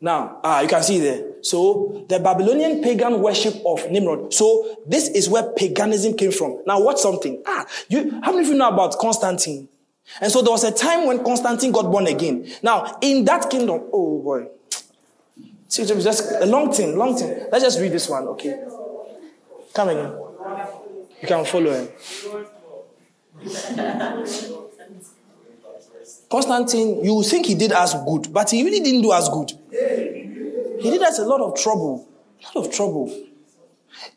Now, 0.00 0.40
ah, 0.44 0.60
you 0.60 0.68
can 0.68 0.82
see 0.82 1.00
there. 1.00 1.42
So, 1.42 2.04
the 2.08 2.20
Babylonian 2.20 2.82
pagan 2.82 3.20
worship 3.20 3.54
of 3.66 3.90
Nimrod. 3.90 4.32
So, 4.32 4.78
this 4.86 5.08
is 5.08 5.28
where 5.28 5.50
paganism 5.52 6.16
came 6.16 6.30
from. 6.30 6.62
Now, 6.66 6.80
what's 6.80 7.02
something? 7.02 7.42
Ah, 7.46 7.66
you, 7.88 8.20
how 8.22 8.32
many 8.32 8.44
of 8.44 8.48
you 8.48 8.54
know 8.54 8.68
about 8.68 8.98
Constantine? 8.98 9.68
And 10.20 10.30
so, 10.30 10.42
there 10.42 10.52
was 10.52 10.64
a 10.64 10.70
time 10.70 11.06
when 11.06 11.24
Constantine 11.24 11.72
got 11.72 11.90
born 11.90 12.06
again. 12.06 12.48
Now, 12.62 12.98
in 13.00 13.24
that 13.24 13.50
kingdom, 13.50 13.88
oh 13.92 14.22
boy. 14.22 14.48
See, 15.68 15.82
it's 15.82 16.04
just 16.04 16.32
a 16.40 16.46
long 16.46 16.72
thing, 16.72 16.96
long 16.96 17.16
thing. 17.16 17.46
Let's 17.52 17.64
just 17.64 17.78
read 17.78 17.92
this 17.92 18.08
one, 18.08 18.26
okay? 18.28 18.58
Come 19.74 19.90
in. 19.90 19.98
You 21.20 21.28
can 21.28 21.44
follow 21.44 21.72
him. 21.72 21.88
Constantine, 26.30 27.04
you 27.04 27.22
think 27.22 27.46
he 27.46 27.54
did 27.54 27.72
us 27.72 27.94
good, 28.04 28.32
but 28.32 28.50
he 28.50 28.64
really 28.64 28.80
didn't 28.80 29.02
do 29.02 29.12
us 29.12 29.28
good. 29.28 29.52
He 30.80 30.90
did 30.90 31.02
us 31.02 31.18
a 31.18 31.24
lot 31.24 31.40
of 31.40 31.54
trouble. 31.60 32.08
A 32.42 32.58
lot 32.58 32.66
of 32.66 32.72
trouble. 32.72 33.08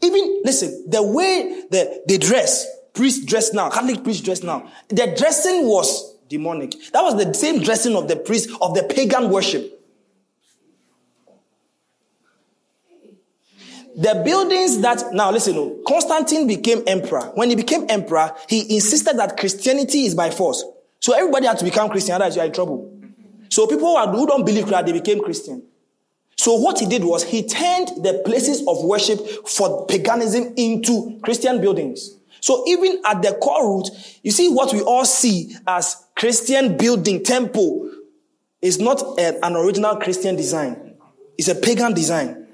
Even, 0.01 0.41
listen, 0.46 0.89
the 0.89 1.01
way 1.03 1.63
the, 1.70 2.03
they 2.08 2.17
dress, 2.17 2.67
priests 2.93 3.25
dress 3.25 3.53
now, 3.53 3.70
Catholic 3.70 4.03
priests 4.03 4.22
dress 4.22 4.43
now, 4.43 4.70
the 4.89 5.13
dressing 5.17 5.67
was 5.67 6.15
demonic. 6.29 6.75
That 6.93 7.01
was 7.01 7.24
the 7.24 7.34
same 7.34 7.62
dressing 7.62 7.96
of 7.96 8.08
the 8.08 8.15
priest 8.15 8.50
of 8.62 8.74
the 8.74 8.84
pagan 8.84 9.29
worship. 9.29 9.80
The 13.95 14.21
buildings 14.24 14.79
that, 14.81 15.13
now 15.13 15.31
listen, 15.31 15.55
oh, 15.57 15.81
Constantine 15.88 16.48
became 16.48 16.83
emperor. 16.88 17.31
When 17.36 17.50
he 17.50 17.55
became 17.55 17.86
emperor, 17.89 18.33
he 18.48 18.75
insisted 18.75 19.17
that 19.17 19.38
Christianity 19.38 20.05
is 20.05 20.15
by 20.15 20.29
force. 20.29 20.63
So 21.00 21.13
everybody 21.13 21.48
had 21.48 21.57
to 21.60 21.65
become 21.65 21.89
Christian, 21.89 22.15
otherwise 22.15 22.36
you 22.36 22.41
are 22.41 22.45
in 22.45 22.53
trouble. 22.53 22.91
So 23.50 23.67
people 23.67 23.98
who 24.07 24.27
don't 24.27 24.45
believe 24.45 24.67
Christ, 24.67 24.86
they 24.86 24.93
became 24.93 25.21
Christian. 25.21 25.63
So 26.38 26.55
what 26.55 26.79
he 26.79 26.86
did 26.86 27.03
was 27.03 27.24
he 27.24 27.48
turned 27.48 27.89
the 28.03 28.21
places 28.25 28.63
of 28.67 28.83
worship 28.83 29.19
for 29.48 29.86
paganism 29.88 30.53
into 30.55 31.19
Christian 31.21 31.60
buildings. 31.62 32.17
So 32.39 32.63
even 32.67 33.01
at 33.05 33.21
the 33.21 33.33
core 33.33 33.75
root, 33.77 33.89
you 34.24 34.31
see 34.31 34.50
what 34.50 34.74
we 34.74 34.81
all 34.81 35.05
see 35.05 35.55
as 35.67 36.03
Christian 36.15 36.77
building, 36.77 37.24
temple, 37.24 37.91
is 38.62 38.79
not 38.79 39.03
eh, 39.19 39.33
an 39.43 39.55
original 39.55 39.98
Christian 39.98 40.36
design. 40.36 40.95
It's 41.38 41.48
a 41.48 41.55
pagan 41.55 41.93
design. 41.93 42.48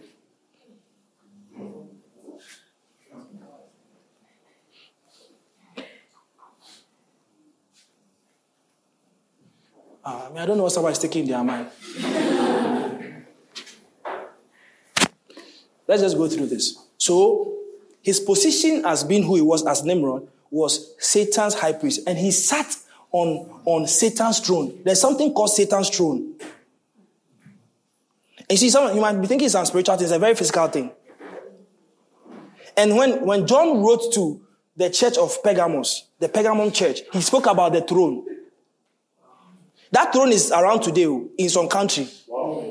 Uh, 10.08 10.30
I 10.38 10.46
don't 10.46 10.56
know 10.56 10.64
what 10.64 10.72
somebody's 10.72 11.00
taking 11.00 11.24
in 11.24 11.32
their 11.32 11.44
mind. 11.44 11.68
Let's 15.86 16.02
just 16.02 16.16
go 16.16 16.30
through 16.30 16.46
this. 16.48 16.78
So, 16.98 17.54
his 18.02 18.22
position 18.22 18.86
as 18.86 19.04
being 19.04 19.24
who 19.24 19.36
he 19.36 19.42
was 19.42 19.68
as 19.68 19.84
Nimrod 19.84 20.26
was 20.50 20.96
Satan's 20.98 21.56
high 21.56 21.74
priest, 21.74 22.08
and 22.08 22.18
he 22.18 22.32
sat 22.32 22.74
on, 23.12 23.62
on 23.66 23.86
Satan's 23.86 24.40
throne. 24.40 24.80
There's 24.86 25.02
something 25.02 25.34
called 25.34 25.50
Satan's 25.50 25.90
throne. 25.90 26.36
And 28.38 28.52
you 28.52 28.58
see, 28.58 28.70
some 28.70 28.96
you 28.96 29.02
might 29.02 29.20
be 29.20 29.28
thinking 29.28 29.46
it's 29.46 29.56
a 29.56 29.66
spiritual 29.66 29.98
thing, 29.98 30.06
it's 30.06 30.14
a 30.14 30.20
very 30.20 30.36
physical 30.36 30.70
thing. 30.70 30.90
And 32.78 32.96
when, 32.96 33.26
when 33.26 33.46
John 33.46 33.84
wrote 33.84 34.14
to 34.14 34.40
the 34.78 34.90
church 34.90 35.18
of 35.18 35.44
Pergamos, 35.44 36.06
the 36.20 36.30
Pergamon 36.30 36.74
church, 36.74 37.02
he 37.12 37.20
spoke 37.20 37.48
about 37.48 37.74
the 37.74 37.82
throne. 37.82 38.26
That 39.92 40.14
throne 40.14 40.32
is 40.32 40.52
around 40.52 40.82
today 40.82 41.06
oh, 41.06 41.30
in 41.38 41.50
some 41.50 41.68
country. 41.68 42.08
Wow. 42.28 42.66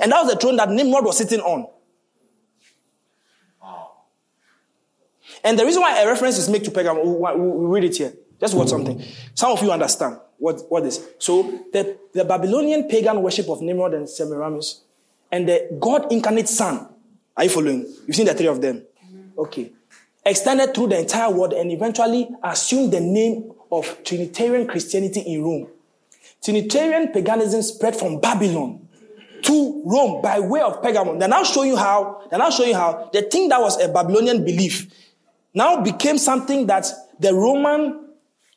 And 0.00 0.12
that 0.12 0.24
was 0.24 0.32
the 0.32 0.38
throne 0.38 0.56
that 0.56 0.70
Nimrod 0.70 1.04
was 1.04 1.18
sitting 1.18 1.40
on. 1.40 1.66
And 5.44 5.58
the 5.58 5.64
reason 5.64 5.82
why 5.82 6.00
a 6.00 6.06
reference 6.06 6.38
is 6.38 6.48
made 6.48 6.64
to 6.64 6.70
Pergamum, 6.70 7.04
we, 7.04 7.66
read 7.66 7.84
it 7.84 7.96
here. 7.96 8.12
Just 8.40 8.54
what 8.54 8.68
something. 8.68 9.02
Some 9.34 9.52
of 9.52 9.62
you 9.62 9.70
understand 9.70 10.18
what, 10.38 10.62
what 10.68 10.84
is. 10.84 11.04
So 11.18 11.42
the, 11.72 11.96
the 12.12 12.24
Babylonian 12.24 12.88
pagan 12.88 13.22
worship 13.22 13.48
of 13.48 13.60
Nimrod 13.60 13.94
and 13.94 14.08
Semiramis 14.08 14.82
and 15.30 15.48
the 15.48 15.76
God 15.80 16.12
incarnate 16.12 16.48
Son. 16.48 16.88
Are 17.36 17.44
you 17.44 17.50
following? 17.50 17.86
You've 18.06 18.16
seen 18.16 18.26
the 18.26 18.34
three 18.34 18.48
of 18.48 18.60
them. 18.60 18.82
Okay. 19.38 19.72
Extended 20.24 20.74
through 20.74 20.88
the 20.88 20.98
entire 20.98 21.30
world 21.30 21.52
and 21.52 21.72
eventually 21.72 22.28
assumed 22.42 22.92
the 22.92 23.00
name 23.00 23.52
of 23.70 24.02
Trinitarian 24.04 24.66
Christianity 24.68 25.20
in 25.20 25.42
Rome. 25.42 25.68
Trinitarian 26.42 27.08
paganism 27.12 27.62
spread 27.62 27.96
from 27.96 28.20
Babylon 28.20 28.88
to 29.42 29.82
Rome 29.84 30.22
by 30.22 30.40
way 30.40 30.60
of 30.60 30.82
Pergamon. 30.82 31.18
They're 31.18 31.28
now 31.28 31.44
showing 31.44 31.70
you 31.70 31.76
how, 31.76 32.22
they're 32.30 32.38
now 32.38 32.50
showing 32.50 32.70
you 32.70 32.76
how 32.76 33.10
the 33.12 33.22
thing 33.22 33.48
that 33.48 33.60
was 33.60 33.80
a 33.82 33.88
Babylonian 33.88 34.44
belief 34.44 34.92
now 35.54 35.82
became 35.82 36.18
something 36.18 36.66
that 36.66 36.86
the 37.18 37.34
Roman 37.34 38.08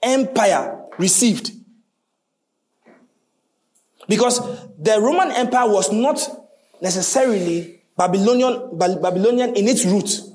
Empire 0.01 0.83
received. 0.97 1.51
Because 4.07 4.39
the 4.77 4.99
Roman 5.01 5.31
Empire 5.31 5.67
was 5.67 5.91
not 5.91 6.19
necessarily 6.81 7.81
Babylonian, 7.97 8.77
Babylonian 8.77 9.55
in 9.55 9.67
its 9.67 9.85
roots. 9.85 10.29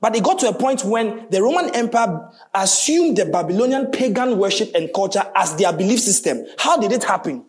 But 0.00 0.14
it 0.14 0.22
got 0.22 0.38
to 0.40 0.48
a 0.48 0.52
point 0.54 0.84
when 0.84 1.26
the 1.30 1.42
Roman 1.42 1.74
Empire 1.74 2.30
assumed 2.54 3.16
the 3.16 3.26
Babylonian 3.26 3.90
pagan 3.90 4.38
worship 4.38 4.70
and 4.74 4.92
culture 4.94 5.24
as 5.34 5.56
their 5.56 5.72
belief 5.72 6.00
system. 6.00 6.46
How 6.58 6.76
did 6.78 6.92
it 6.92 7.02
happen? 7.02 7.44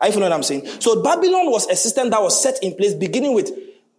Are 0.00 0.08
you 0.08 0.12
following 0.12 0.30
what 0.30 0.36
I'm 0.36 0.42
saying? 0.42 0.66
So 0.80 1.00
Babylon 1.00 1.50
was 1.50 1.68
a 1.68 1.76
system 1.76 2.10
that 2.10 2.20
was 2.20 2.40
set 2.40 2.60
in 2.62 2.74
place 2.74 2.92
beginning 2.92 3.34
with 3.34 3.52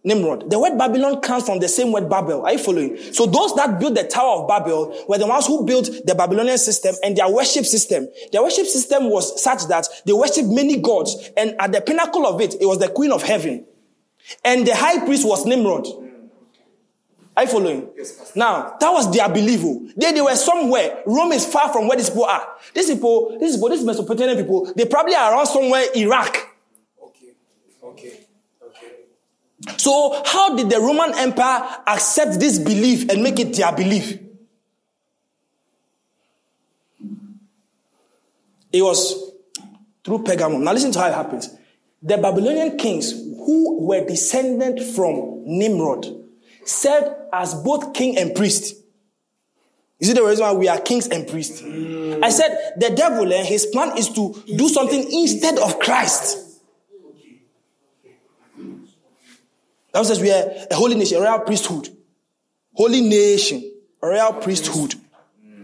Nimrod. 0.04 0.50
The 0.50 0.58
word 0.58 0.76
Babylon 0.76 1.22
comes 1.22 1.46
from 1.46 1.60
the 1.60 1.68
same 1.68 1.92
word 1.92 2.10
Babel. 2.10 2.44
Are 2.44 2.52
you 2.52 2.58
following? 2.58 2.98
So 3.14 3.24
those 3.24 3.54
that 3.54 3.80
built 3.80 3.94
the 3.94 4.04
Tower 4.04 4.42
of 4.42 4.48
Babel 4.48 5.06
were 5.08 5.16
the 5.16 5.26
ones 5.26 5.46
who 5.46 5.64
built 5.64 5.88
the 6.04 6.14
Babylonian 6.14 6.58
system 6.58 6.94
and 7.02 7.16
their 7.16 7.30
worship 7.30 7.64
system. 7.64 8.08
Their 8.30 8.42
worship 8.42 8.66
system 8.66 9.08
was 9.08 9.42
such 9.42 9.66
that 9.68 9.88
they 10.04 10.12
worshiped 10.12 10.48
many 10.48 10.78
gods 10.78 11.30
and 11.38 11.58
at 11.58 11.72
the 11.72 11.80
pinnacle 11.80 12.26
of 12.26 12.38
it, 12.42 12.54
it 12.60 12.66
was 12.66 12.80
the 12.80 12.88
queen 12.88 13.12
of 13.12 13.22
heaven. 13.22 13.64
And 14.44 14.66
the 14.66 14.74
high 14.74 15.02
priest 15.06 15.26
was 15.26 15.46
Nimrod. 15.46 15.86
Are 17.36 17.42
you 17.42 17.48
following? 17.48 17.88
Yes, 17.96 18.32
now, 18.36 18.76
that 18.78 18.90
was 18.90 19.12
their 19.12 19.28
belief. 19.28 19.60
Oh. 19.64 19.88
They, 19.96 20.12
they 20.12 20.20
were 20.20 20.36
somewhere. 20.36 21.02
Rome 21.04 21.32
is 21.32 21.44
far 21.44 21.72
from 21.72 21.88
where 21.88 21.96
these 21.96 22.08
people 22.08 22.24
are. 22.26 22.46
These 22.72 22.90
people, 22.94 23.36
these 23.40 23.56
people, 23.56 23.68
these 23.70 23.84
Mesopotamian 23.84 24.36
people, 24.36 24.72
they 24.76 24.84
probably 24.84 25.16
are 25.16 25.32
around 25.32 25.46
somewhere 25.46 25.84
Iraq. 25.96 26.36
Okay. 27.02 27.32
Okay. 27.82 28.20
Okay. 28.62 28.92
So, 29.78 30.22
how 30.24 30.54
did 30.54 30.70
the 30.70 30.78
Roman 30.78 31.18
Empire 31.18 31.78
accept 31.86 32.38
this 32.38 32.58
belief 32.60 33.10
and 33.10 33.20
make 33.22 33.40
it 33.40 33.52
their 33.54 33.74
belief? 33.74 34.20
It 38.72 38.82
was 38.82 39.32
through 40.04 40.18
Pergamum. 40.18 40.62
Now, 40.62 40.72
listen 40.72 40.92
to 40.92 41.00
how 41.00 41.08
it 41.08 41.14
happens. 41.14 41.50
The 42.00 42.18
Babylonian 42.18 42.76
kings 42.76 43.10
who 43.10 43.80
were 43.86 44.04
descended 44.06 44.84
from 44.94 45.42
Nimrod 45.44 46.23
served 46.64 47.08
as 47.32 47.54
both 47.54 47.94
king 47.94 48.18
and 48.18 48.34
priest. 48.34 48.74
You 50.00 50.08
see 50.08 50.12
the 50.12 50.24
reason 50.24 50.44
why 50.44 50.52
we 50.52 50.68
are 50.68 50.80
kings 50.80 51.08
and 51.08 51.26
priests? 51.26 51.62
Mm. 51.62 52.22
I 52.22 52.30
said 52.30 52.74
the 52.76 52.90
devil, 52.90 53.32
and 53.32 53.46
his 53.46 53.66
plan 53.66 53.96
is 53.96 54.08
to 54.10 54.42
do 54.56 54.68
something 54.68 55.06
instead 55.12 55.58
of 55.58 55.78
Christ. 55.78 56.60
That 59.92 60.04
says 60.04 60.20
we 60.20 60.30
are 60.32 60.50
a 60.70 60.74
holy 60.74 60.96
nation, 60.96 61.18
a 61.18 61.20
royal 61.20 61.38
priesthood. 61.40 61.88
Holy 62.74 63.00
nation, 63.00 63.72
a 64.02 64.08
royal 64.08 64.32
priesthood. 64.34 64.96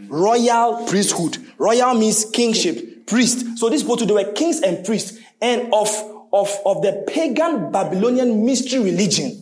Royal 0.08 0.86
priesthood. 0.86 1.38
Royal 1.58 1.94
means 1.94 2.24
kingship, 2.24 3.06
priest. 3.06 3.58
So 3.58 3.68
these 3.68 3.82
both 3.82 4.06
they 4.06 4.12
were 4.12 4.32
kings 4.32 4.60
and 4.60 4.84
priests 4.86 5.18
and 5.42 5.74
of, 5.74 5.88
of, 6.32 6.50
of 6.64 6.82
the 6.82 7.04
pagan 7.08 7.72
Babylonian 7.72 8.44
mystery 8.44 8.80
religion. 8.80 9.39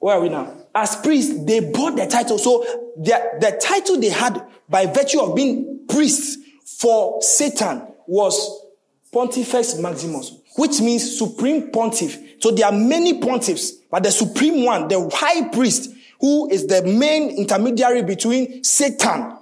Where 0.00 0.16
are 0.16 0.20
we 0.20 0.30
now? 0.30 0.56
As 0.74 0.96
priests, 0.96 1.44
they 1.44 1.60
bought 1.60 1.96
the 1.96 2.06
title. 2.06 2.38
So 2.38 2.62
the, 2.96 3.38
the 3.40 3.60
title 3.62 4.00
they 4.00 4.08
had 4.08 4.44
by 4.68 4.86
virtue 4.86 5.20
of 5.20 5.36
being 5.36 5.86
priests 5.88 6.38
for 6.78 7.22
Satan 7.22 7.86
was 8.06 8.64
Pontifex 9.12 9.78
Maximus, 9.78 10.32
which 10.56 10.80
means 10.80 11.18
supreme 11.18 11.70
pontiff. 11.70 12.18
So 12.40 12.50
there 12.50 12.66
are 12.66 12.72
many 12.72 13.20
pontiffs, 13.20 13.72
but 13.90 14.02
the 14.02 14.10
supreme 14.10 14.64
one, 14.64 14.88
the 14.88 15.10
high 15.12 15.48
priest, 15.50 15.90
who 16.20 16.48
is 16.50 16.66
the 16.66 16.82
main 16.82 17.30
intermediary 17.30 18.02
between 18.02 18.64
Satan 18.64 19.36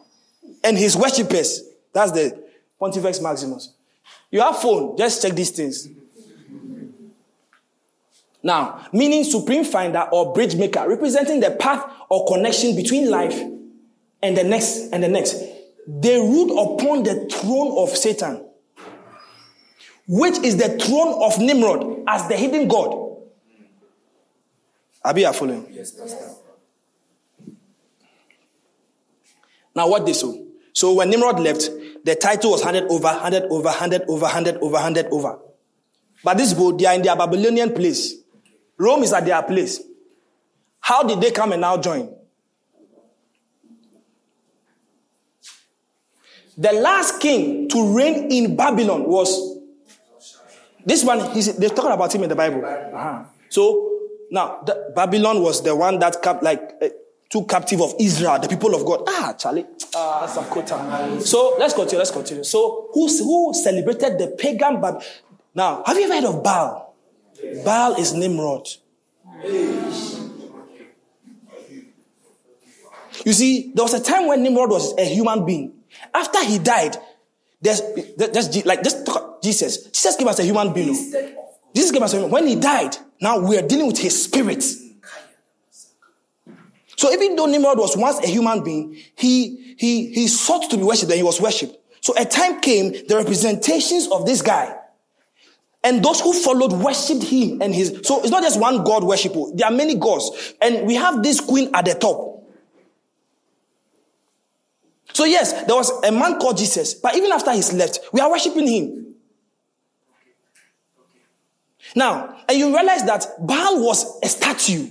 and 0.64 0.76
his 0.76 0.96
worshippers. 0.96 1.62
That's 1.92 2.12
the 2.12 2.42
Pontifex 2.78 3.20
Maximus. 3.20 3.74
You 4.30 4.40
have 4.40 4.58
phone, 4.58 4.96
just 4.96 5.22
check 5.22 5.32
these 5.32 5.50
things. 5.50 5.88
Now, 8.42 8.87
meaning 8.92 9.25
supreme 9.25 9.64
finder 9.64 10.07
or 10.12 10.33
bridge 10.33 10.54
maker, 10.54 10.88
representing 10.88 11.40
the 11.40 11.50
path 11.50 11.85
or 12.09 12.26
connection 12.26 12.76
between 12.76 13.11
life 13.11 13.40
and 14.23 14.37
the 14.37 14.45
next 14.45 14.90
and 14.92 15.02
the 15.02 15.09
next. 15.09 15.37
They 15.87 16.16
ruled 16.18 16.50
upon 16.50 17.02
the 17.02 17.29
throne 17.31 17.77
of 17.79 17.96
Satan, 17.96 18.44
which 20.07 20.38
is 20.38 20.57
the 20.57 20.79
throne 20.79 21.22
of 21.22 21.38
Nimrod 21.38 22.05
as 22.07 22.29
the 22.29 22.37
hidden 22.37 22.68
God. 22.68 23.07
Abi, 25.05 25.24
are 25.24 25.33
following? 25.33 25.66
Yes, 25.70 25.92
Pastor. 25.92 26.35
Now, 29.74 29.88
what 29.88 30.05
they 30.05 30.12
so? 30.12 30.46
So 30.72 30.94
when 30.94 31.11
Nimrod 31.11 31.40
left, 31.40 31.70
the 32.05 32.14
title 32.14 32.51
was 32.53 32.62
handed 32.62 32.85
over, 32.85 33.09
handed 33.09 33.44
over, 33.44 33.70
handed 33.70 34.03
over, 34.09 34.27
handed 34.27 34.57
over, 34.59 34.79
handed 34.79 35.07
over. 35.07 35.38
But 36.22 36.37
this 36.37 36.53
boat, 36.53 36.79
they 36.79 36.87
are 36.87 36.94
in 36.94 37.03
their 37.03 37.16
Babylonian 37.16 37.72
place. 37.74 38.14
Rome 38.78 39.02
is 39.02 39.12
at 39.12 39.26
their 39.26 39.42
place. 39.42 39.80
How 40.80 41.02
did 41.02 41.20
they 41.20 41.30
come 41.32 41.52
and 41.52 41.60
now 41.60 41.76
join? 41.76 42.14
The 46.56 46.72
last 46.72 47.20
king 47.20 47.68
to 47.68 47.94
reign 47.94 48.32
in 48.32 48.56
Babylon 48.56 49.04
was 49.04 49.58
this 50.84 51.04
one. 51.04 51.18
They're 51.58 51.68
talking 51.70 51.92
about 51.92 52.14
him 52.14 52.22
in 52.22 52.28
the 52.28 52.34
Bible. 52.34 52.64
Uh-huh. 52.64 53.24
So 53.48 54.00
now 54.30 54.64
Babylon 54.94 55.42
was 55.42 55.62
the 55.62 55.76
one 55.76 55.98
that 56.00 56.20
kept 56.22 56.42
like 56.42 56.74
uh, 56.82 56.88
took 57.30 57.48
captive 57.48 57.80
of 57.80 57.94
Israel, 58.00 58.38
the 58.38 58.48
people 58.48 58.74
of 58.74 58.84
God. 58.84 59.04
Ah, 59.06 59.34
Charlie. 59.38 59.66
Ah, 59.94 60.26
Sakota. 60.26 61.20
So 61.22 61.56
let's 61.58 61.74
continue. 61.74 61.98
Let's 61.98 62.10
continue. 62.10 62.42
So 62.42 62.88
who 62.92 63.06
who 63.06 63.54
celebrated 63.54 64.18
the 64.18 64.34
pagan 64.38 64.80
Babylon? 64.80 65.02
Now, 65.54 65.82
have 65.86 65.96
you 65.96 66.04
ever 66.04 66.14
heard 66.14 66.24
of 66.24 66.42
Baal? 66.42 66.88
Baal 67.64 67.94
is 67.96 68.12
Nimrod. 68.12 68.68
You 73.24 73.33
see, 73.33 73.72
there 73.74 73.85
was 73.85 73.94
a 73.94 74.01
time 74.01 74.27
when 74.27 74.42
Nimrod 74.42 74.70
was 74.70 74.94
a 74.98 75.05
human 75.05 75.44
being. 75.44 75.72
After 76.14 76.44
he 76.44 76.59
died, 76.59 76.96
there's, 77.61 77.83
there's 78.16 78.64
like 78.64 78.83
just 78.83 79.09
Jesus. 79.42 79.85
Jesus 79.85 80.16
gave 80.16 80.29
us 80.29 80.38
a 80.38 80.44
human 80.44 80.72
being. 80.72 80.94
Jesus 81.74 81.90
gave 81.90 82.03
us 82.03 82.12
a 82.12 82.16
human. 82.16 82.31
When 82.31 82.46
he 82.46 82.57
died, 82.57 82.96
now 83.20 83.38
we 83.38 83.59
are 83.59 83.66
dealing 83.66 83.88
with 83.88 83.98
his 83.98 84.24
spirit. 84.24 84.64
So 86.96 87.12
even 87.12 87.37
though 87.37 87.46
Nimrod 87.46 87.79
was 87.79 87.96
once 87.96 88.18
a 88.20 88.27
human 88.27 88.62
being, 88.62 88.96
he 89.16 89.74
he 89.79 90.12
he 90.12 90.29
sought 90.29 90.70
to 90.70 90.77
be 90.77 90.83
worshipped 90.83 91.11
and 91.11 91.18
he 91.18 91.22
was 91.22 91.40
worshipped. 91.40 91.77
So 92.01 92.14
a 92.16 92.24
time 92.24 92.61
came, 92.61 92.92
the 93.07 93.16
representations 93.16 94.09
of 94.09 94.24
this 94.27 94.42
guy 94.42 94.77
and 95.88 96.05
those 96.05 96.20
who 96.20 96.35
followed 96.35 96.74
worshipped 96.74 97.22
him 97.22 97.62
and 97.62 97.74
his. 97.74 98.01
So 98.05 98.20
it's 98.20 98.31
not 98.31 98.42
just 98.42 98.61
one 98.61 98.85
God 98.85 99.05
worship. 99.05 99.33
Oh, 99.35 99.51
there 99.55 99.66
are 99.66 99.72
many 99.72 99.94
gods. 99.94 100.53
And 100.61 100.87
we 100.87 100.96
have 100.96 101.22
this 101.22 101.40
queen 101.40 101.70
at 101.72 101.87
the 101.87 101.94
top. 101.94 102.44
So 105.14 105.24
yes, 105.24 105.64
there 105.64 105.74
was 105.74 105.90
a 106.05 106.12
man 106.12 106.38
called 106.38 106.59
Jesus. 106.59 106.92
But 106.92 107.16
even 107.16 107.33
after 107.33 107.53
he's 107.53 107.72
left, 107.72 108.01
we 108.12 108.20
are 108.20 108.31
worshiping 108.31 108.66
him. 108.68 109.14
Now, 111.96 112.37
and 112.46 112.59
you 112.59 112.66
realize 112.66 113.05
that 113.07 113.27
Baal 113.40 113.83
was 113.83 114.20
a 114.22 114.29
statue 114.29 114.90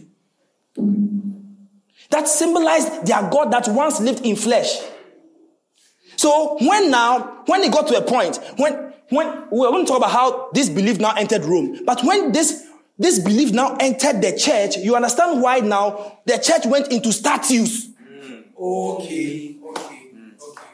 that 2.10 2.28
symbolized 2.28 3.06
their 3.06 3.22
God 3.30 3.52
that 3.52 3.68
once 3.68 4.00
lived 4.00 4.26
in 4.26 4.36
flesh. 4.36 4.82
So 6.16 6.58
when 6.60 6.90
now, 6.90 7.44
when 7.46 7.62
it 7.62 7.72
got 7.72 7.88
to 7.90 7.98
a 7.98 8.02
point, 8.02 8.40
when 8.58 8.87
when 9.10 9.28
we're 9.52 9.70
going 9.70 9.86
to 9.86 9.90
talk 9.90 9.98
about 9.98 10.12
how 10.12 10.50
this 10.52 10.70
belief 10.70 11.00
now 11.00 11.14
entered 11.16 11.46
Rome, 11.46 11.82
but 11.86 12.04
when 12.04 12.32
this 12.32 12.66
this 13.00 13.20
belief 13.20 13.52
now 13.52 13.76
entered 13.80 14.22
the 14.22 14.36
church, 14.36 14.78
you 14.78 14.96
understand 14.96 15.42
why 15.42 15.60
now 15.60 16.20
the 16.26 16.38
church 16.40 16.66
went 16.66 16.92
into 16.92 17.14
statues. 17.14 17.90
Mm. 17.90 18.44
Okay. 18.60 19.56
Okay. 19.70 20.10
Okay. 20.42 20.68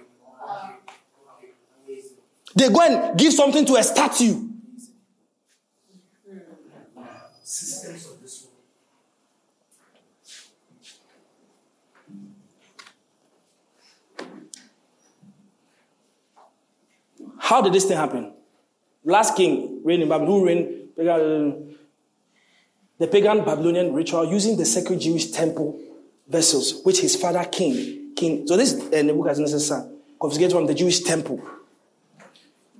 They 2.55 2.69
go 2.69 2.81
and 2.81 3.19
give 3.19 3.33
something 3.33 3.65
to 3.65 3.75
a 3.75 3.83
statue. 3.83 4.49
How 17.53 17.61
did 17.61 17.71
this 17.71 17.85
thing 17.85 17.97
happen? 17.97 18.33
Last 19.05 19.37
king 19.37 19.81
reigned 19.83 20.01
in 20.01 20.09
Babylon. 20.09 20.31
Who 20.31 20.45
reigned? 20.47 21.75
The 22.97 23.07
pagan 23.07 23.45
Babylonian 23.45 23.93
ritual 23.93 24.25
using 24.25 24.57
the 24.57 24.65
sacred 24.65 24.99
Jewish 24.99 25.29
temple 25.29 25.79
vessels, 26.27 26.81
which 26.83 27.01
his 27.01 27.15
father 27.15 27.43
king, 27.43 28.15
king. 28.15 28.47
So 28.47 28.57
this 28.57 28.73
is 28.73 28.91
uh, 28.91 29.03
Nebuchadnezzar's 29.03 29.67
son, 29.67 29.99
confiscated 30.19 30.53
from 30.53 30.65
the 30.65 30.73
Jewish 30.73 31.01
temple. 31.01 31.43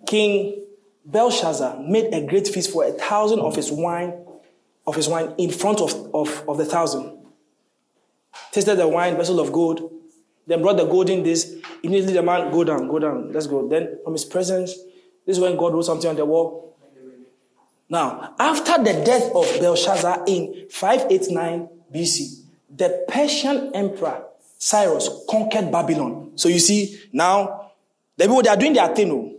King 0.08 0.66
Belshazzar 1.06 1.80
made 1.88 2.12
a 2.12 2.26
great 2.26 2.48
feast 2.48 2.72
for 2.72 2.84
a 2.84 2.94
thousand 2.94 3.42
of 3.42 3.56
his 3.56 3.72
wine, 3.72 4.26
of 4.88 4.96
his 4.96 5.08
wine 5.08 5.36
in 5.38 5.52
front 5.52 5.82
of, 5.82 5.94
of, 6.16 6.50
of 6.50 6.58
the 6.58 6.66
thousand. 6.66 7.16
Tasted 8.52 8.78
the 8.78 8.88
wine, 8.88 9.18
vessel 9.18 9.40
of 9.40 9.52
gold, 9.52 9.93
then 10.48 10.62
brought 10.62 10.78
the 10.78 10.86
golden 10.86 11.24
dish. 11.24 11.46
Immediately 11.82 12.14
the 12.14 12.24
man, 12.24 12.52
go 12.52 12.64
down, 12.64 12.88
go 12.88 13.00
down, 13.00 13.32
let's 13.32 13.48
go. 13.48 13.68
Then 13.68 14.00
from 14.04 14.14
his 14.14 14.26
presence, 14.26 14.76
This 15.26 15.38
is 15.38 15.40
when 15.42 15.56
God 15.56 15.74
wrote 15.74 15.86
something 15.86 16.10
on 16.10 16.16
the 16.16 16.26
wall. 16.26 16.76
Now, 17.90 18.34
after 18.40 18.78
the 18.84 19.04
death 19.06 19.32
of 19.36 19.46
Belshazzar 19.60 20.24
in 20.28 20.68
589 20.70 21.70
BC, 21.94 22.42
the 22.76 23.06
Persian 23.08 23.72
emperor 23.76 24.24
Cyrus 24.58 25.10
conquered 25.30 25.72
Babylon. 25.72 26.32
So 26.36 26.50
you 26.50 26.60
see, 26.60 27.00
now 27.12 27.72
the 28.18 28.26
people 28.26 28.42
they 28.42 28.50
are 28.50 28.58
doing 28.58 28.74
their 28.74 28.94
thing. 28.96 29.12
Oh. 29.12 29.36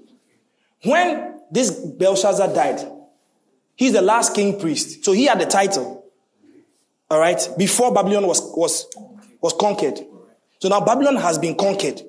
When 0.88 1.40
this 1.50 1.70
Belshazzar 1.70 2.54
died, 2.54 2.86
he's 3.74 3.92
the 3.92 4.02
last 4.02 4.34
king 4.34 4.60
priest. 4.60 5.04
So 5.04 5.12
he 5.12 5.24
had 5.24 5.40
the 5.40 5.46
title. 5.46 6.04
All 7.10 7.18
right, 7.18 7.48
before 7.58 7.92
Babylon 7.92 8.26
was 8.26 8.40
was 8.56 8.86
was 9.40 9.52
conquered. 9.54 10.00
So 10.64 10.70
now 10.70 10.80
Babylon 10.80 11.16
has 11.16 11.38
been 11.38 11.56
conquered. 11.56 12.00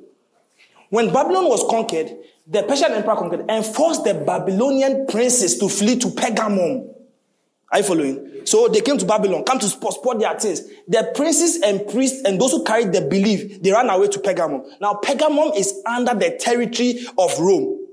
When 0.89 1.11
Babylon 1.11 1.49
was 1.49 1.69
conquered, 1.69 2.09
the 2.47 2.63
Persian 2.63 2.93
emperor 2.93 3.17
conquered 3.17 3.43
and 3.49 3.65
forced 3.65 4.05
the 4.05 4.13
Babylonian 4.13 5.07
princes 5.07 5.57
to 5.57 5.67
flee 5.67 5.99
to 5.99 6.07
Pergamum. 6.07 6.87
Are 7.69 7.79
you 7.79 7.83
following? 7.83 8.45
So 8.45 8.69
they 8.69 8.79
came 8.79 8.97
to 8.97 9.05
Babylon, 9.05 9.43
come 9.43 9.59
to 9.59 9.67
support 9.67 10.19
their 10.19 10.39
things. 10.39 10.61
The 10.87 11.11
princes 11.13 11.61
and 11.63 11.85
priests 11.85 12.21
and 12.23 12.39
those 12.39 12.53
who 12.53 12.63
carried 12.63 12.93
the 12.93 13.01
belief, 13.01 13.61
they 13.61 13.73
ran 13.73 13.89
away 13.89 14.07
to 14.07 14.19
Pergamum. 14.19 14.65
Now 14.79 15.01
Pergamum 15.03 15.53
is 15.57 15.81
under 15.85 16.13
the 16.13 16.37
territory 16.39 17.05
of 17.17 17.37
Rome. 17.37 17.85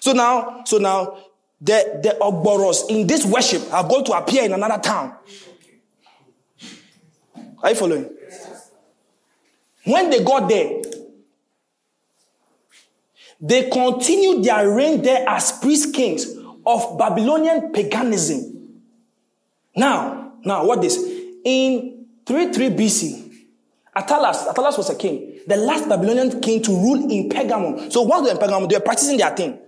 So 0.00 0.14
now, 0.14 0.62
so 0.64 0.78
now, 0.78 1.18
the, 1.60 2.00
the 2.02 2.16
Ogboros 2.22 2.88
in 2.88 3.06
this 3.06 3.26
worship 3.26 3.70
are 3.70 3.86
going 3.86 4.06
to 4.06 4.12
appear 4.12 4.44
in 4.44 4.54
another 4.54 4.80
town. 4.80 5.14
Are 7.62 7.68
you 7.68 7.76
following? 7.76 8.16
When 9.86 10.10
they 10.10 10.22
got 10.24 10.48
there, 10.48 10.82
they 13.40 13.70
continued 13.70 14.44
their 14.44 14.68
reign 14.70 15.02
there 15.02 15.28
as 15.28 15.52
priest 15.52 15.94
kings 15.94 16.26
of 16.66 16.98
Babylonian 16.98 17.72
paganism. 17.72 18.80
Now, 19.76 20.32
now, 20.44 20.64
what 20.64 20.80
this? 20.80 20.96
In 21.44 22.06
33 22.24 22.70
BC, 22.70 23.26
Attalus, 23.96 24.46
Attalus 24.48 24.76
was 24.76 24.90
a 24.90 24.96
king, 24.96 25.38
the 25.46 25.56
last 25.56 25.88
Babylonian 25.88 26.40
king 26.40 26.62
to 26.62 26.72
rule 26.72 27.10
in 27.10 27.28
Pergamum. 27.28 27.92
So 27.92 28.02
while 28.02 28.22
they 28.22 28.32
were 28.32 28.40
in 28.40 28.44
Pergamum, 28.44 28.68
they 28.68 28.76
were 28.76 28.84
practicing 28.84 29.18
their 29.18 29.34
thing. 29.36 29.58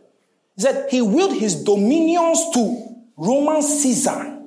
He 0.57 0.63
said 0.63 0.89
he 0.91 1.01
willed 1.01 1.35
his 1.35 1.63
dominions 1.63 2.41
to 2.55 2.97
Roman 3.17 3.63
Caesar. 3.63 4.41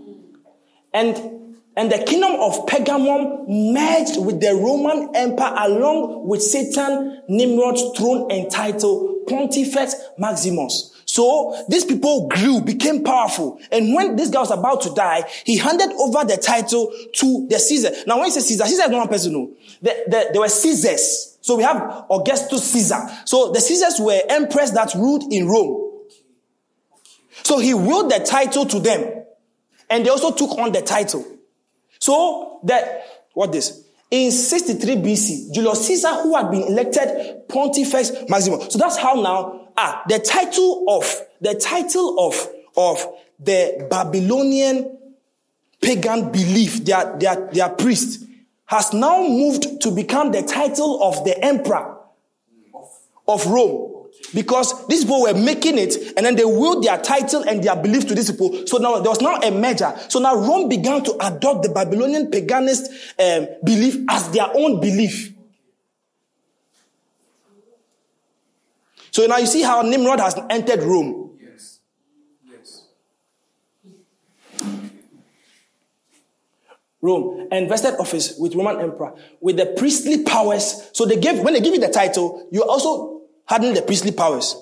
And, 0.94 1.41
and 1.78 1.92
the 1.92 2.00
kingdom 2.00 2.34
of 2.34 2.66
Pergamum 2.66 3.48
merged 3.48 4.24
with 4.24 4.42
the 4.42 4.54
Roman 4.54 5.16
Empire 5.16 5.56
along 5.58 6.28
with 6.28 6.44
Satan 6.44 7.22
Nimrod's 7.30 7.98
throne 7.98 8.30
entitled 8.30 9.26
Pontifex 9.28 9.96
Maximus. 10.18 11.02
So 11.06 11.66
these 11.70 11.86
people 11.86 12.28
grew, 12.28 12.62
became 12.62 13.04
powerful. 13.04 13.60
And 13.72 13.94
when 13.94 14.16
this 14.16 14.30
guy 14.30 14.40
was 14.40 14.52
about 14.52 14.82
to 14.82 14.94
die, 14.94 15.24
he 15.46 15.58
handed 15.58 15.92
over 15.98 16.26
the 16.26 16.38
title 16.38 16.94
to 17.16 17.48
the 17.50 17.60
Caesar. 17.60 17.92
Now, 18.06 18.18
when 18.18 18.26
he 18.26 18.32
says 18.32 18.48
Caesar, 18.48 18.66
Caesar 18.66 18.84
is 18.84 18.90
not 18.90 19.00
one 19.00 19.08
person, 19.08 19.34
no. 19.34 19.54
There, 19.82 19.96
there, 20.08 20.32
there 20.32 20.42
were 20.42 20.50
Caesars. 20.50 21.38
So 21.42 21.58
we 21.58 21.64
have 21.64 22.06
Augustus 22.10 22.64
Caesar. 22.72 23.00
So 23.26 23.52
the 23.52 23.60
Caesars 23.60 24.00
were 24.00 24.22
emperors 24.30 24.72
that 24.72 24.94
ruled 24.96 25.32
in 25.32 25.48
Rome. 25.48 26.00
So 27.44 27.60
he 27.60 27.74
willed 27.74 28.12
the 28.12 28.20
title 28.20 28.66
to 28.66 28.80
them. 28.80 29.24
And 29.90 30.06
they 30.06 30.10
also 30.10 30.32
took 30.32 30.58
on 30.58 30.72
the 30.72 30.82
title. 30.82 31.26
So 32.02 32.60
that, 32.66 33.06
what 33.34 33.54
this? 33.54 33.86
In 34.10 34.30
63 34.30 34.98
BC, 34.98 35.54
Julius 35.54 35.88
Caesar, 35.88 36.14
who 36.24 36.36
had 36.36 36.52
been 36.52 36.64
elected 36.64 37.48
Pontifex 37.48 38.12
Maximus. 38.28 38.74
So 38.74 38.78
that's 38.78 38.98
how 38.98 39.14
now 39.14 39.62
Ah, 39.78 40.04
the 40.08 40.20
title 40.20 40.86
of, 40.90 41.26
the 41.40 41.56
title 41.56 42.20
of, 42.20 42.48
of 42.76 43.06
the 43.40 43.88
Babylonian 43.90 44.98
pagan 45.82 46.32
belief, 46.32 46.84
their, 46.86 47.18
their, 47.18 47.50
their 47.52 47.70
priest, 47.70 48.26
has 48.66 48.94
now 48.94 49.22
moved 49.22 49.82
to 49.82 49.92
become 49.92 50.32
the 50.32 50.44
title 50.44 51.02
of 51.04 51.24
the 51.26 51.38
emperor 51.44 51.98
of 53.28 53.46
Rome. 53.48 53.91
Because 54.34 54.88
these 54.88 55.04
people 55.04 55.24
were 55.24 55.34
making 55.34 55.78
it 55.78 55.96
and 56.16 56.26
then 56.26 56.36
they 56.36 56.46
willed 56.46 56.84
their 56.84 56.98
title 56.98 57.44
and 57.44 57.64
their 57.64 57.76
belief 57.76 58.08
to 58.08 58.16
these 58.16 58.32
people. 58.32 58.66
So 58.66 58.78
now 58.78 59.00
there 59.00 59.10
was 59.10 59.22
now 59.22 59.36
a 59.38 59.52
merger. 59.52 59.94
So 60.08 60.20
now 60.20 60.36
Rome 60.36 60.70
began 60.70 61.04
to 61.04 61.12
adopt 61.26 61.64
the 61.64 61.70
Babylonian 61.70 62.32
paganist 62.32 62.88
um, 63.20 63.48
belief 63.64 63.98
as 64.10 64.30
their 64.32 64.48
own 64.56 64.80
belief. 64.80 65.34
So 69.12 69.26
now 69.26 69.38
you 69.38 69.46
see 69.46 69.62
how 69.62 69.82
Nimrod 69.82 70.22
has 70.22 70.40
entered 70.50 70.82
Rome. 70.82 71.38
Yes. 71.42 71.80
Yes. 72.50 72.84
Rome 77.02 77.50
invested 77.52 77.96
office 78.00 78.38
with 78.38 78.56
Roman 78.56 78.80
emperor 78.80 79.14
with 79.42 79.58
the 79.58 79.66
priestly 79.78 80.24
powers. 80.24 80.90
So 80.94 81.06
they 81.06 81.18
gave 81.20 81.40
when 81.40 81.54
they 81.54 81.60
give 81.60 81.74
you 81.74 81.82
the 81.82 81.90
title, 81.90 82.48
you 82.52 82.64
also 82.64 83.11
harden 83.52 83.74
the 83.74 83.82
priestly 83.82 84.14
powers 84.14 84.56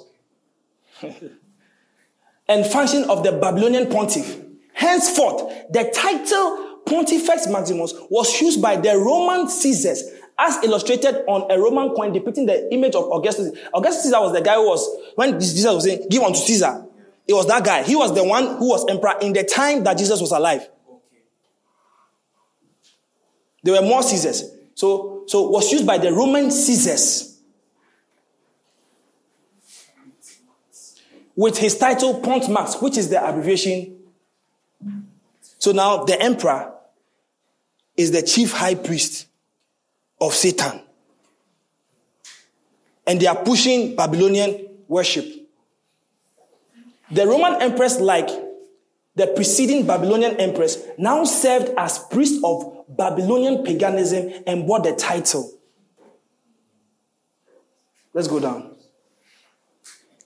and 2.48 2.66
function 2.66 3.04
of 3.04 3.24
the 3.24 3.32
Babylonian 3.34 3.88
pontiff. 3.88 4.42
Henceforth, 4.74 5.54
the 5.70 5.92
title 5.94 6.82
Pontifex 6.88 7.48
Maximus 7.48 7.94
was 8.10 8.42
used 8.42 8.60
by 8.64 8.78
the 8.78 8.98
Roman 8.98 9.48
Caesars 9.48 10.04
as 10.40 10.64
illustrated 10.64 11.24
on 11.28 11.52
a 11.52 11.60
Roman 11.60 11.90
coin 11.90 12.12
depicting 12.12 12.48
the 12.48 12.74
image 12.74 12.96
of 12.96 13.12
Augustus. 13.12 13.56
Augustus 13.76 14.06
Caesar 14.06 14.22
was 14.22 14.34
the 14.34 14.42
guy 14.42 14.56
who 14.56 14.68
was, 14.68 14.90
when 15.14 15.40
Jesus 15.40 15.66
was 15.66 15.84
saying, 15.84 16.08
give 16.10 16.24
unto 16.24 16.40
Caesar, 16.40 16.84
it 17.28 17.34
was 17.34 17.46
that 17.46 17.64
guy. 17.64 17.84
He 17.84 17.96
was 17.96 18.16
the 18.16 18.24
one 18.24 18.58
who 18.58 18.70
was 18.70 18.90
emperor 18.90 19.14
in 19.22 19.34
the 19.34 19.44
time 19.44 19.84
that 19.84 20.00
Jesus 20.00 20.20
was 20.20 20.32
alive. 20.32 20.68
There 23.62 23.80
were 23.80 23.88
more 23.88 24.02
Caesars. 24.02 24.52
So, 24.74 25.26
so 25.28 25.48
was 25.48 25.72
used 25.72 25.86
by 25.86 26.00
the 26.00 26.12
Roman 26.12 26.50
Caesars. 26.50 27.29
With 31.40 31.58
his 31.58 31.78
title 31.78 32.20
Pont 32.20 32.50
Max, 32.50 32.82
which 32.82 32.98
is 32.98 33.08
the 33.08 33.26
abbreviation. 33.26 33.98
So 35.58 35.72
now 35.72 36.04
the 36.04 36.22
emperor 36.22 36.74
is 37.96 38.12
the 38.12 38.22
chief 38.22 38.52
high 38.52 38.76
priest 38.76 39.26
of 40.20 40.34
Satan. 40.34 40.82
And 43.08 43.22
they 43.22 43.28
are 43.28 43.38
pushing 43.38 43.96
Babylonian 43.96 44.68
worship. 44.90 45.26
The 47.10 47.26
Roman 47.26 47.62
empress, 47.62 48.02
like 48.02 48.28
the 49.16 49.28
preceding 49.28 49.88
Babylonian 49.88 50.36
empress, 50.42 50.78
now 50.98 51.24
served 51.24 51.70
as 51.78 52.00
priest 52.00 52.44
of 52.44 52.84
Babylonian 52.90 53.64
paganism 53.64 54.44
and 54.46 54.68
bore 54.68 54.82
the 54.82 54.94
title. 54.94 55.50
Let's 58.14 58.28
go 58.28 58.42
down. 58.42 58.69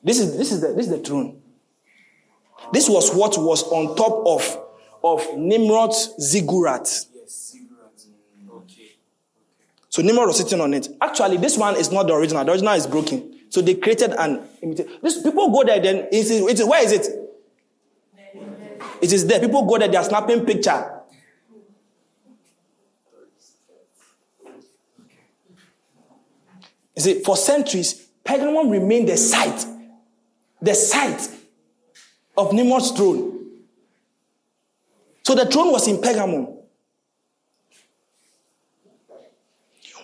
This 0.03 0.19
is, 0.19 0.37
this 0.37 0.51
is, 0.51 0.61
the, 0.61 0.73
this 0.73 0.87
is 0.87 0.91
the 0.91 0.99
throne. 0.99 1.41
This 2.71 2.89
was 2.89 3.13
what 3.13 3.37
was 3.37 3.63
on 3.63 3.95
top 3.95 4.23
of, 4.25 4.59
of 5.03 5.37
Nimrod's 5.37 6.13
ziggurat. 6.19 6.87
Yes, 7.13 7.51
ziggurat. 7.51 8.03
Okay. 8.51 8.91
So 9.89 10.01
Nimrod 10.01 10.27
was 10.27 10.37
sitting 10.37 10.59
on 10.59 10.73
it. 10.73 10.87
Actually, 11.01 11.37
this 11.37 11.57
one 11.57 11.75
is 11.75 11.91
not 11.91 12.07
the 12.07 12.13
original. 12.13 12.43
The 12.43 12.51
original 12.51 12.73
is 12.73 12.87
broken. 12.87 13.39
So 13.49 13.61
they 13.61 13.75
created 13.75 14.11
an 14.17 14.41
imitation. 14.61 14.91
This 15.01 15.21
people 15.21 15.51
go 15.51 15.63
there, 15.63 15.79
then 15.79 16.07
it 16.07 16.13
is, 16.13 16.31
it 16.31 16.59
is 16.59 16.65
where 16.65 16.83
is 16.83 16.91
it? 16.91 17.07
It 19.01 19.13
is 19.13 19.27
there. 19.27 19.39
People 19.39 19.65
go 19.65 19.77
there, 19.77 19.87
they 19.87 19.97
are 19.97 20.03
snapping 20.03 20.45
picture. 20.45 20.89
You 26.95 27.01
see, 27.01 27.21
for 27.21 27.35
centuries, 27.35 28.07
Pergamum 28.23 28.71
remained 28.71 29.09
the 29.09 29.17
site, 29.17 29.65
the 30.63 30.73
site 30.73 31.29
of 32.37 32.53
Nimrod's 32.53 32.91
throne. 32.91 33.47
So 35.23 35.35
the 35.35 35.45
throne 35.45 35.71
was 35.71 35.87
in 35.87 35.97
Pergamum. 35.97 36.57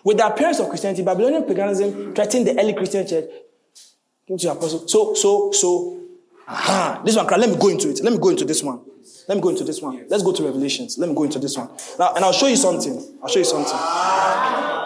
With 0.03 0.17
the 0.17 0.27
appearance 0.27 0.59
of 0.59 0.69
Christianity, 0.69 1.03
Babylonian 1.03 1.43
paganism 1.43 2.13
threatened 2.13 2.47
the 2.47 2.59
early 2.59 2.73
Christian 2.73 3.07
church. 3.07 3.25
apostle. 4.45 4.87
So, 4.87 5.13
so, 5.13 5.51
so, 5.51 5.99
aha, 6.47 7.01
this 7.05 7.15
one, 7.15 7.27
let 7.27 7.49
me 7.49 7.55
go 7.57 7.67
into 7.69 7.89
it. 7.89 8.01
Let 8.03 8.13
me 8.13 8.19
go 8.19 8.29
into 8.29 8.45
this 8.45 8.63
one. 8.63 8.81
Let 9.27 9.35
me 9.35 9.41
go 9.41 9.49
into 9.49 9.63
this 9.63 9.81
one. 9.81 10.05
Let's 10.09 10.23
go 10.23 10.31
to 10.33 10.43
Revelations. 10.43 10.97
Let 10.97 11.09
me 11.09 11.15
go 11.15 11.23
into 11.23 11.39
this 11.39 11.57
one. 11.57 11.69
Now, 11.97 12.13
and 12.15 12.23
I'll 12.23 12.33
show 12.33 12.47
you 12.47 12.55
something. 12.55 13.17
I'll 13.21 13.29
show 13.29 13.39
you 13.39 13.45
something. 13.45 13.73
Ah. 13.75 14.79